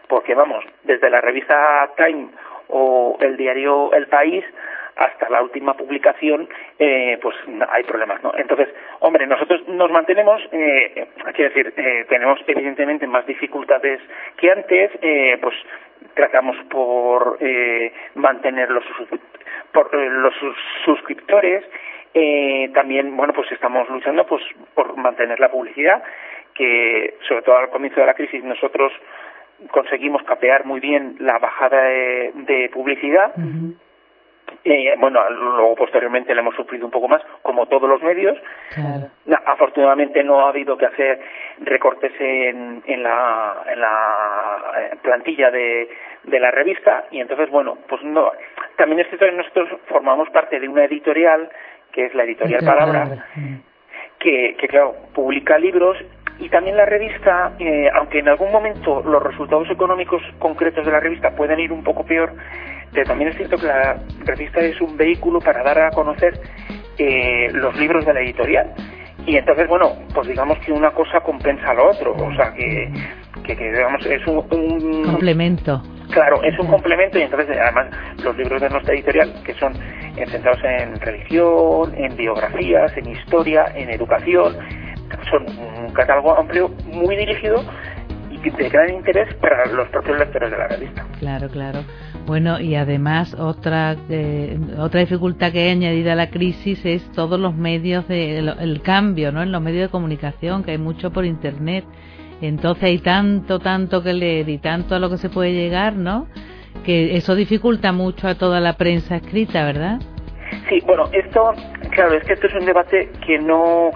porque 0.08 0.34
vamos, 0.34 0.64
desde 0.84 1.10
la 1.10 1.20
revista 1.20 1.90
Time 1.98 2.30
o 2.70 3.18
el 3.20 3.36
diario 3.36 3.92
El 3.92 4.08
País 4.08 4.46
hasta 4.96 5.30
la 5.30 5.42
última 5.42 5.76
publicación, 5.76 6.48
eh, 6.78 7.18
pues 7.22 7.36
hay 7.70 7.84
problemas, 7.84 8.22
¿no? 8.24 8.34
Entonces, 8.38 8.70
hombre, 9.00 9.26
nosotros 9.28 9.68
nos 9.68 9.92
mantenemos, 9.92 10.42
eh, 10.52 11.08
quiero 11.34 11.54
decir, 11.54 11.74
eh, 11.78 12.06
tenemos 12.10 12.40
evidentemente 12.48 13.08
más 13.08 13.26
dificultades 13.26 14.02
que 14.38 14.52
antes, 14.52 14.92
eh, 15.02 15.38
pues 15.42 15.56
tratamos 16.14 16.58
por 16.70 17.38
eh, 17.40 17.94
mantener 18.16 18.70
los, 18.70 18.84
por, 19.72 19.90
eh, 19.94 20.10
los 20.10 20.34
suscriptores, 20.86 21.64
eh, 22.14 22.70
también, 22.74 23.16
bueno, 23.16 23.34
pues 23.34 23.52
estamos 23.52 23.90
luchando 23.90 24.26
pues 24.26 24.44
por 24.74 24.98
mantener 24.98 25.40
la 25.40 25.50
publicidad, 25.50 26.04
que 26.54 27.16
sobre 27.28 27.44
todo 27.44 27.58
al 27.58 27.70
comienzo 27.70 28.02
de 28.02 28.06
la 28.06 28.14
crisis 28.14 28.44
nosotros 28.44 28.92
conseguimos 29.70 30.22
capear 30.24 30.66
muy 30.66 30.80
bien 30.80 31.16
la 31.20 31.38
bajada 31.40 31.84
de, 31.84 32.32
de 32.34 32.70
publicidad. 32.70 33.34
Eh, 34.64 34.94
bueno, 35.00 35.28
luego 35.30 35.76
posteriormente 35.76 36.36
le 36.36 36.42
hemos 36.42 36.56
sufrido 36.56 36.86
un 36.86 36.92
poco 36.92 37.08
más, 37.08 37.22
como 37.42 37.66
todos 37.66 37.90
los 37.90 38.02
medios. 38.04 38.38
Afortunadamente 39.46 40.24
no 40.24 40.46
ha 40.46 40.50
habido 40.50 40.78
que 40.78 40.86
hacer 40.86 41.20
recortes 41.62 42.12
en, 42.20 42.84
en, 42.86 43.04
la, 43.04 43.64
en 43.68 43.82
la 43.82 44.58
eh, 44.78 44.96
plantilla 45.02 45.50
de, 45.50 45.90
de 46.24 46.40
la 46.40 46.52
revista 46.52 47.06
y 47.12 47.20
entonces, 47.20 47.50
bueno, 47.50 47.78
pues 47.88 48.04
no. 48.04 48.32
También 48.78 49.00
es 49.00 49.08
cierto 49.08 49.26
que 49.26 49.32
nosotros 49.32 49.70
formamos 49.88 50.30
parte 50.30 50.60
de 50.60 50.68
una 50.68 50.86
editorial, 50.86 51.50
que 51.92 52.06
es 52.06 52.14
la 52.14 52.24
editorial 52.24 52.64
Palabra, 52.64 53.26
que, 54.20 54.56
que 54.60 54.68
claro, 54.68 54.96
publica 55.14 55.58
libros 55.58 55.98
y 56.40 56.50
también 56.50 56.78
la 56.78 56.86
revista, 56.86 57.54
eh, 57.60 57.90
aunque 57.94 58.20
en 58.20 58.30
algún 58.30 58.52
momento 58.52 59.02
los 59.04 59.22
resultados 59.22 59.70
económicos 59.70 60.22
concretos 60.40 60.86
de 60.86 60.92
la 60.92 61.00
revista 61.00 61.36
pueden 61.36 61.60
ir 61.60 61.72
un 61.72 61.84
poco 61.84 62.06
peor, 62.06 62.34
pero 62.94 63.06
también 63.06 63.30
es 63.30 63.38
cierto 63.38 63.58
que 63.58 63.68
la 63.68 63.98
revista 64.26 64.60
es 64.60 64.80
un 64.82 64.98
vehículo 64.98 65.40
para 65.40 65.64
dar 65.64 65.80
a 65.80 65.92
conocer 65.92 66.40
eh, 66.98 67.50
los 67.54 67.76
libros 67.78 68.06
de 68.06 68.14
la 68.14 68.22
editorial. 68.22 68.74
y 69.26 69.38
entonces, 69.38 69.68
bueno, 69.68 69.94
pues 70.14 70.28
digamos 70.28 70.58
que 70.60 70.72
una 70.72 70.92
cosa 70.92 71.22
compensa 71.22 71.72
a 71.72 71.74
lo 71.74 71.90
otro, 71.90 72.14
o 72.14 72.36
sea 72.36 72.54
que, 72.54 72.92
que, 73.44 73.56
digamos 73.56 74.06
es 74.06 74.26
un, 74.28 75.04
complemento. 75.04 75.82
Claro, 76.12 76.44
es 76.44 76.58
un 76.60 76.68
complemento 76.68 77.18
y 77.18 77.22
entonces 77.22 77.58
además 77.58 77.88
los 78.24 78.36
libros 78.36 78.62
de 78.62 78.70
nuestra 78.70 78.94
editorial 78.94 79.34
que 79.46 79.54
son 79.54 79.74
centrados 80.28 80.60
en 80.64 81.00
religión, 81.00 81.94
en 81.96 82.16
biografías, 82.18 82.96
en 82.98 83.12
historia, 83.12 83.66
en 83.76 83.90
educación, 83.90 84.58
son 85.30 85.46
un 85.58 85.94
catálogo 85.94 86.38
amplio 86.38 86.70
muy 86.86 87.16
dirigido 87.16 87.64
y 88.30 88.50
de 88.50 88.70
gran 88.70 88.94
interés 88.94 89.34
para 89.36 89.66
los 89.68 89.88
propios 89.90 90.20
lectores 90.20 90.52
de 90.52 90.58
la 90.58 90.68
revista. 90.68 91.06
Claro, 91.20 91.48
claro. 91.50 91.80
Bueno, 92.26 92.60
y 92.60 92.76
además 92.76 93.34
otra 93.34 93.96
eh, 94.10 94.58
otra 94.78 95.00
dificultad 95.00 95.52
que 95.52 95.68
he 95.68 95.72
añadido 95.72 96.12
a 96.12 96.16
la 96.16 96.30
crisis 96.30 96.86
es 96.86 97.12
todos 97.12 97.40
los 97.40 97.56
medios 97.56 98.08
de 98.08 98.38
el, 98.38 98.82
cambio, 98.82 99.32
¿no? 99.32 99.42
En 99.42 99.52
los 99.52 99.62
medios 99.62 99.88
de 99.88 99.90
comunicación, 99.90 100.64
que 100.64 100.72
hay 100.72 100.78
mucho 100.78 101.12
por 101.12 101.26
internet. 101.26 101.84
Entonces 102.42 102.84
hay 102.84 103.00
tanto, 103.00 103.60
tanto 103.60 104.02
que 104.02 104.14
leer 104.14 104.50
y 104.50 104.58
tanto 104.58 104.96
a 104.96 105.00
lo 105.00 105.10
que 105.10 105.18
se 105.18 105.30
puede 105.30 105.54
llegar, 105.54 105.96
¿no? 105.96 106.28
Que 106.86 107.16
eso 107.16 107.36
dificulta 107.36 107.92
mucho 107.92 108.28
a 108.28 108.36
toda 108.36 108.60
la 108.60 108.74
prensa 108.74 109.18
escrita, 109.18 109.64
¿verdad? 109.66 110.00
Sí, 110.68 110.80
bueno, 110.86 111.06
esto, 111.14 111.54
claro, 111.92 112.14
es 112.16 112.24
que 112.24 112.34
esto 112.34 112.48
es 112.48 112.54
un 112.56 112.66
debate 112.66 113.10
que 113.26 113.40
no 113.40 113.92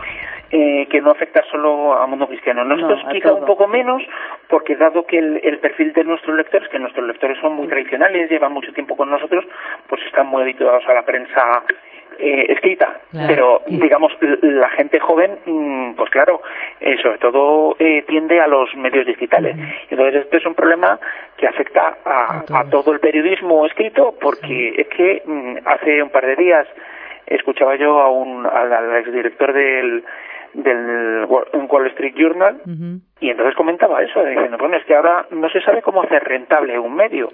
eh, 0.58 0.88
que 0.89 1.02
no 1.02 1.12
afecta 1.12 1.44
solo 1.52 2.02
al 2.02 2.08
mundo 2.08 2.28
cristiano. 2.28 2.63
Nosotros 2.63 3.02
quizá 3.12 3.34
un 3.34 3.46
poco 3.46 3.68
menos, 3.68 4.02
porque 4.48 4.78
dado 4.78 5.06
que 5.06 5.18
el, 5.18 5.60
perfil 5.60 5.91
de 5.91 6.06
nuestros 6.06 6.34
lectores, 6.38 6.70
que 6.70 6.80
nuestros 6.80 7.06
lectores 7.06 7.38
son 7.41 7.56
muy 7.56 7.68
tradicionales, 7.68 8.30
llevan 8.30 8.54
mucho 8.54 8.72
tiempo 8.72 8.96
con 8.96 9.10
nosotros, 9.10 9.44
pues 9.89 10.02
están 10.06 10.28
muy 10.28 10.44
habituados 10.44 10.88
a 10.88 10.94
la 10.94 11.04
prensa 11.04 11.62
eh, 12.18 12.46
escrita, 12.54 13.02
pero 13.28 13.63
digamos 13.68 14.13
la 14.44 14.70
gente 14.70 14.98
joven, 14.98 15.39
mm, 15.46 15.96
pues 15.96 16.10
claro, 16.10 16.41
eh, 16.80 16.96
sobre 17.04 17.18
todo 17.18 17.76
eh, 17.78 18.06
tiende 18.08 18.39
a 18.39 18.48
los 18.48 18.74
medios 18.78 19.06
digitales. 19.06 19.58
Entonces 19.89 20.24
este 20.24 20.38
es 20.38 20.46
un 20.46 20.56
problema 20.56 20.98
que 21.36 21.48
afecta 21.48 21.98
a, 22.06 22.63
todo 22.72 22.94
el 22.94 23.02
periodismo 23.02 23.65
escrito, 23.65 24.15
porque 24.22 24.74
es 24.78 24.88
que 24.88 25.22
mm, 25.26 25.58
hace 25.65 26.02
un 26.02 26.10
par 26.12 26.26
de 26.26 26.38
días 26.38 26.65
escuchaba 27.28 27.76
yo 27.76 28.00
a 28.00 28.10
un 28.10 28.46
al 28.46 28.96
exdirector 28.98 29.52
del 29.52 30.06
del 30.56 31.26
Wall 31.28 31.88
Street 31.88 32.15
Journal 32.15 32.62
y 33.20 33.30
entonces 33.30 33.56
comentaba 33.56 34.02
eso 34.02 34.24
diciendo 34.24 34.58
bueno 34.58 34.78
es 34.78 34.86
que 34.86 34.96
ahora 34.96 35.26
no 35.32 35.50
se 35.50 35.62
sabe 35.62 35.82
cómo 35.82 36.02
hacer 36.02 36.24
rentable 36.24 36.80
un 36.80 36.96
medio 36.96 37.30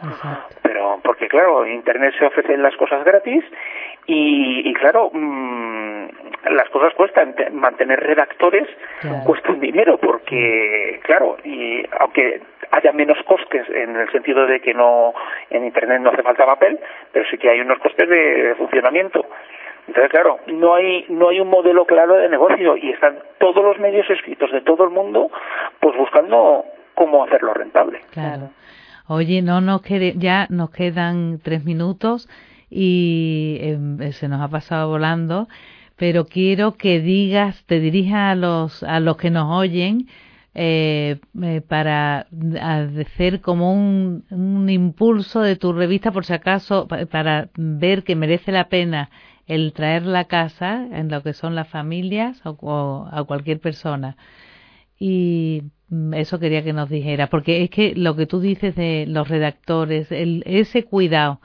pero 0.62 1.00
porque 1.04 1.28
claro 1.28 1.66
internet 1.68 2.14
se 2.18 2.26
ofrecen 2.26 2.62
las 2.62 2.76
cosas 2.76 3.04
gratis 3.04 3.44
y, 4.08 4.74
claro 4.74 5.10
mm, 5.14 5.82
las 6.50 6.70
cosas 6.70 6.94
cuestan. 6.96 7.36
Mantener 7.54 8.00
redactores 8.00 8.68
cuesta 9.26 9.52
un 9.52 9.60
dinero 9.60 9.98
porque 9.98 11.00
claro 11.04 11.38
y 11.44 11.84
aunque 12.00 12.42
haya 12.72 12.92
menos 12.94 13.18
costes 13.26 13.68
en 13.70 13.96
el 13.96 14.10
sentido 14.12 14.46
de 14.48 14.60
que 14.60 14.74
no 14.74 15.14
en 15.50 15.66
internet 15.66 16.02
no 16.02 16.10
hace 16.10 16.24
falta 16.24 16.46
papel 16.46 16.80
pero 17.12 17.26
sí 17.30 17.38
que 17.38 17.50
hay 17.50 17.60
unos 17.60 17.80
costes 17.80 18.08
de 18.10 18.56
funcionamiento 18.58 19.26
entonces, 19.92 20.10
claro, 20.10 20.40
no 20.48 20.74
hay, 20.74 21.04
no 21.10 21.28
hay 21.28 21.42
un 21.42 21.50
modelo 21.50 21.86
claro 21.86 22.16
de 22.16 22.30
negocio 22.30 22.78
y 22.78 22.92
están 22.92 23.20
todos 23.42 23.62
los 23.62 23.78
medios 23.78 24.10
escritos 24.10 24.50
de 24.50 24.62
todo 24.62 24.86
el 24.86 24.90
mundo 24.90 25.30
pues 25.82 25.98
buscando 25.98 26.64
cómo 26.96 27.26
hacerlo 27.26 27.54
rentable. 27.54 28.00
Claro. 28.12 28.52
Oye, 29.08 29.42
no 29.42 29.60
nos 29.60 29.82
quede, 29.82 30.14
ya 30.16 30.48
nos 30.50 30.70
quedan 30.70 31.40
tres 31.44 31.66
minutos 31.66 32.30
y 32.70 33.58
em, 33.60 34.14
se 34.14 34.30
nos 34.30 34.40
ha 34.40 34.48
pasado 34.48 34.88
volando, 34.88 35.50
pero 35.98 36.24
quiero 36.24 36.78
que 36.78 37.02
digas, 37.02 37.66
te 37.66 37.82
dirijas 37.82 38.32
a 38.32 38.36
los, 38.36 38.84
a 38.84 39.02
los 39.02 39.18
que 39.18 39.30
nos 39.30 39.52
oyen, 39.52 40.08
eh, 40.56 41.18
eh, 41.44 41.62
para 41.68 42.28
hacer 42.62 43.42
como 43.42 43.74
un, 43.74 44.24
un 44.32 44.70
impulso 44.70 45.42
de 45.42 45.58
tu 45.58 45.74
revista, 45.74 46.14
por 46.14 46.24
si 46.24 46.32
acaso, 46.32 46.88
para 46.88 47.50
ver 47.58 48.04
que 48.04 48.16
merece 48.16 48.54
la 48.54 48.70
pena 48.70 49.10
el 49.52 49.74
traer 49.74 50.06
la 50.06 50.26
casa 50.26 50.88
en 50.94 51.10
lo 51.10 51.22
que 51.24 51.34
son 51.34 51.56
las 51.56 51.68
familias 51.68 52.42
o, 52.46 53.08
a 53.12 53.24
cualquier 53.26 53.60
persona. 53.60 54.16
Y 54.98 55.64
mm, 55.90 56.14
eso 56.14 56.40
quería 56.40 56.64
que 56.64 56.72
nos 56.72 56.90
dijera, 56.90 57.28
porque 57.28 57.64
es 57.64 57.70
que 57.70 57.94
lo 57.96 58.16
que 58.16 58.28
tú 58.28 58.40
dices 58.40 58.76
de 58.76 59.06
los 59.08 59.28
redactores, 59.28 60.10
el, 60.12 60.44
ese 60.46 60.84
cuidado 60.86 61.42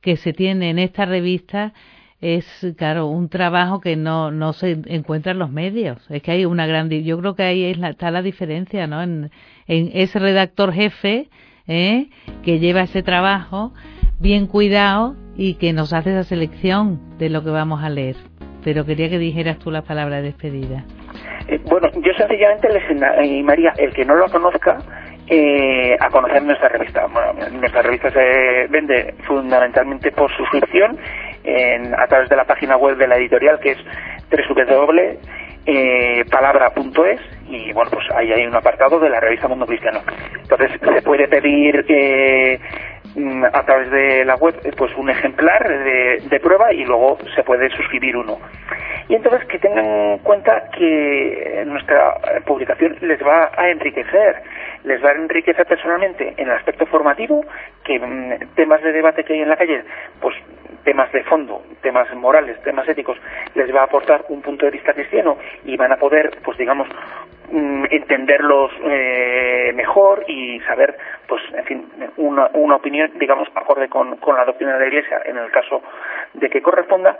que 0.00 0.16
se 0.16 0.32
tiene 0.32 0.70
en 0.70 0.78
esta 0.78 1.04
revista 1.04 1.72
es, 2.20 2.46
claro, 2.76 3.06
un 3.06 3.28
trabajo 3.28 3.80
que 3.80 3.96
no, 3.96 4.30
no 4.30 4.52
se 4.52 4.80
encuentra 4.86 5.32
en 5.32 5.40
los 5.40 5.50
medios. 5.50 5.98
Es 6.10 6.22
que 6.22 6.30
hay 6.30 6.44
una 6.44 6.66
gran, 6.66 6.88
yo 6.90 7.18
creo 7.18 7.34
que 7.34 7.42
ahí 7.42 7.64
es 7.64 7.78
está 7.78 8.12
la 8.12 8.22
diferencia, 8.22 8.86
¿no? 8.86 9.02
En, 9.02 9.32
en 9.66 9.90
ese 9.94 10.20
redactor 10.20 10.72
jefe, 10.72 11.28
¿eh? 11.66 12.08
que 12.44 12.60
lleva 12.60 12.82
ese 12.82 13.02
trabajo 13.02 13.72
bien 14.20 14.46
cuidado 14.46 15.14
y 15.36 15.54
que 15.54 15.72
nos 15.72 15.92
hace 15.92 16.10
esa 16.10 16.24
selección 16.24 17.18
de 17.18 17.30
lo 17.30 17.44
que 17.44 17.50
vamos 17.50 17.82
a 17.82 17.88
leer. 17.88 18.16
Pero 18.64 18.84
quería 18.84 19.08
que 19.08 19.18
dijeras 19.18 19.58
tú 19.58 19.70
la 19.70 19.82
palabra 19.82 20.16
de 20.16 20.22
despedida. 20.22 20.84
Eh, 21.46 21.60
bueno, 21.64 21.88
yo 21.94 22.12
sencillamente 22.16 22.68
les 22.68 22.82
eh, 22.90 23.42
María, 23.42 23.72
el 23.78 23.94
que 23.94 24.04
no 24.04 24.16
lo 24.16 24.28
conozca, 24.28 24.78
eh, 25.28 25.96
a 26.00 26.10
conocer 26.10 26.42
nuestra 26.42 26.68
revista. 26.68 27.06
Bueno, 27.06 27.34
nuestra 27.60 27.82
revista 27.82 28.10
se 28.10 28.66
vende 28.68 29.14
fundamentalmente 29.26 30.10
por 30.12 30.30
suscripción 30.36 30.98
en, 31.44 31.94
a 31.94 32.06
través 32.06 32.28
de 32.28 32.36
la 32.36 32.44
página 32.44 32.76
web 32.76 32.96
de 32.96 33.06
la 33.06 33.16
editorial 33.16 33.58
que 33.60 33.70
es 33.72 33.78
www.palabra.es 34.30 37.20
y 37.48 37.72
bueno, 37.72 37.90
pues 37.90 38.04
ahí 38.14 38.32
hay 38.32 38.46
un 38.46 38.54
apartado 38.54 39.00
de 39.00 39.10
la 39.10 39.20
revista 39.20 39.48
Mundo 39.48 39.66
Cristiano. 39.66 40.00
Entonces 40.40 40.70
se 40.80 41.02
puede 41.02 41.28
pedir 41.28 41.84
eh, 41.88 42.60
a 43.52 43.62
través 43.64 43.90
de 43.90 44.24
la 44.24 44.36
web 44.36 44.54
eh, 44.64 44.72
pues 44.76 44.94
un 44.96 45.10
ejemplar 45.10 45.66
de, 45.68 46.40
prueba 46.40 46.72
y 46.72 46.84
luego 46.84 47.18
se 47.34 47.42
puede 47.42 47.68
suscribir 47.70 48.16
uno. 48.16 48.38
Y 49.08 49.14
entonces 49.14 49.46
que 49.46 49.58
tengan 49.58 49.86
en 49.86 50.18
cuenta 50.18 50.68
que 50.70 51.64
nuestra 51.66 52.42
publicación 52.44 52.98
les 53.00 53.24
va 53.26 53.50
a 53.56 53.70
enriquecer, 53.70 54.42
les 54.84 55.02
va 55.02 55.10
a 55.10 55.14
enriquecer 55.14 55.64
personalmente 55.64 56.34
en 56.36 56.48
el 56.48 56.54
aspecto 56.54 56.84
formativo, 56.86 57.44
que 57.84 57.98
mm, 57.98 58.54
temas 58.54 58.82
de 58.82 58.92
debate 58.92 59.24
que 59.24 59.32
hay 59.32 59.40
en 59.40 59.48
la 59.48 59.56
calle, 59.56 59.82
pues 60.20 60.36
temas 60.84 61.10
de 61.12 61.24
fondo, 61.24 61.62
temas 61.80 62.12
morales, 62.14 62.62
temas 62.62 62.86
éticos, 62.86 63.18
les 63.54 63.74
va 63.74 63.80
a 63.80 63.84
aportar 63.84 64.26
un 64.28 64.42
punto 64.42 64.66
de 64.66 64.72
vista 64.72 64.92
cristiano 64.92 65.38
y 65.64 65.76
van 65.76 65.92
a 65.92 65.96
poder, 65.96 66.38
pues 66.44 66.58
digamos, 66.58 66.86
mm, 67.50 67.84
entenderlos 67.90 68.70
eh, 68.84 69.72
mejor 69.74 70.24
y 70.28 70.60
saber, 70.60 70.96
pues, 71.26 71.42
en 71.54 71.64
fin, 71.64 71.88
una, 72.18 72.50
una 72.52 72.76
opinión, 72.76 73.10
digamos, 73.14 73.48
acorde 73.54 73.88
con, 73.88 74.16
con 74.16 74.36
la 74.36 74.44
doctrina 74.44 74.74
de 74.74 74.80
la 74.80 74.86
Iglesia 74.86 75.22
en 75.24 75.38
el 75.38 75.50
caso 75.50 75.82
de 76.34 76.50
que 76.50 76.60
corresponda. 76.60 77.18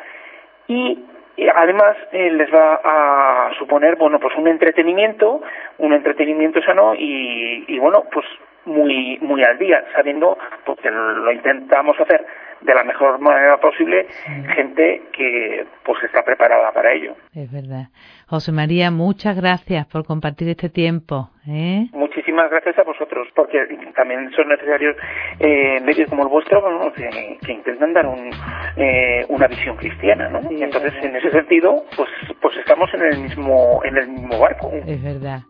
Y 0.66 1.02
además 1.46 1.96
eh, 2.12 2.30
les 2.30 2.52
va 2.52 2.80
a 2.82 3.50
suponer 3.58 3.96
bueno 3.96 4.18
pues 4.18 4.34
un 4.36 4.48
entretenimiento 4.48 5.40
un 5.78 5.92
entretenimiento 5.92 6.60
sano 6.62 6.94
y, 6.94 7.64
y 7.68 7.78
bueno 7.78 8.04
pues 8.12 8.26
muy 8.64 9.18
muy 9.20 9.42
al 9.42 9.58
día 9.58 9.84
sabiendo 9.94 10.36
pues, 10.64 10.78
que 10.80 10.90
lo 10.90 11.32
intentamos 11.32 11.98
hacer 12.00 12.24
de 12.60 12.74
la 12.74 12.84
mejor 12.84 13.20
manera 13.20 13.58
posible 13.60 14.06
gente 14.54 15.02
que 15.12 15.66
pues 15.84 16.02
está 16.02 16.24
preparada 16.24 16.72
para 16.72 16.92
ello. 16.92 17.14
Es 17.34 17.50
verdad. 17.52 17.88
José 18.26 18.52
María, 18.52 18.90
muchas 18.90 19.36
gracias 19.36 19.86
por 19.86 20.04
compartir 20.04 20.48
este 20.48 20.68
tiempo. 20.68 21.30
¿eh? 21.46 21.86
Muchísimas 21.92 22.27
gracias 22.50 22.78
a 22.78 22.82
vosotros, 22.82 23.28
porque 23.34 23.58
también 23.94 24.30
son 24.32 24.48
necesarios 24.48 24.96
eh, 25.40 25.80
medios 25.80 26.08
como 26.08 26.22
el 26.22 26.28
vuestro 26.28 26.62
que, 26.94 27.52
intentan 27.52 27.92
dar 27.92 28.06
un, 28.06 28.30
eh, 28.76 29.24
una 29.28 29.46
visión 29.46 29.76
cristiana, 29.76 30.28
¿no? 30.28 30.40
y 30.50 30.62
entonces, 30.62 30.92
en 31.02 31.16
ese 31.16 31.30
sentido, 31.30 31.84
pues, 31.96 32.08
pues 32.40 32.56
estamos 32.58 32.88
en 32.94 33.02
el 33.02 33.18
mismo 33.18 33.80
en 33.84 33.96
el 33.96 34.08
mismo 34.08 34.38
barco. 34.38 34.70
Es 34.86 35.02
verdad. 35.02 35.40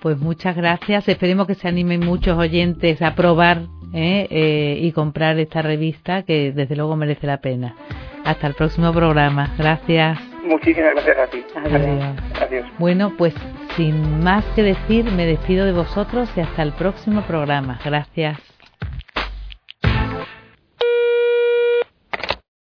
Pues 0.00 0.18
muchas 0.18 0.56
gracias. 0.56 1.08
Esperemos 1.08 1.46
que 1.46 1.54
se 1.54 1.66
animen 1.66 2.00
muchos 2.00 2.38
oyentes 2.38 3.02
a 3.02 3.14
probar 3.16 3.58
¿eh? 3.92 4.26
Eh, 4.30 4.78
y 4.80 4.92
comprar 4.92 5.38
esta 5.38 5.62
revista 5.62 6.22
que 6.22 6.52
desde 6.52 6.76
luego 6.76 6.96
merece 6.96 7.26
la 7.26 7.38
pena. 7.38 7.74
Hasta 8.24 8.46
el 8.46 8.54
próximo 8.54 8.92
programa. 8.92 9.54
Gracias. 9.58 10.18
Muchísimas 10.48 10.94
gracias 10.94 11.18
a 11.18 11.26
ti. 11.26 11.44
Adiós. 12.40 12.64
Bueno, 12.78 13.12
pues 13.16 13.34
sin 13.76 14.24
más 14.24 14.44
que 14.56 14.62
decir, 14.62 15.04
me 15.12 15.26
despido 15.26 15.66
de 15.66 15.72
vosotros 15.72 16.28
y 16.36 16.40
hasta 16.40 16.62
el 16.62 16.72
próximo 16.72 17.22
programa. 17.22 17.78
Gracias. 17.84 18.38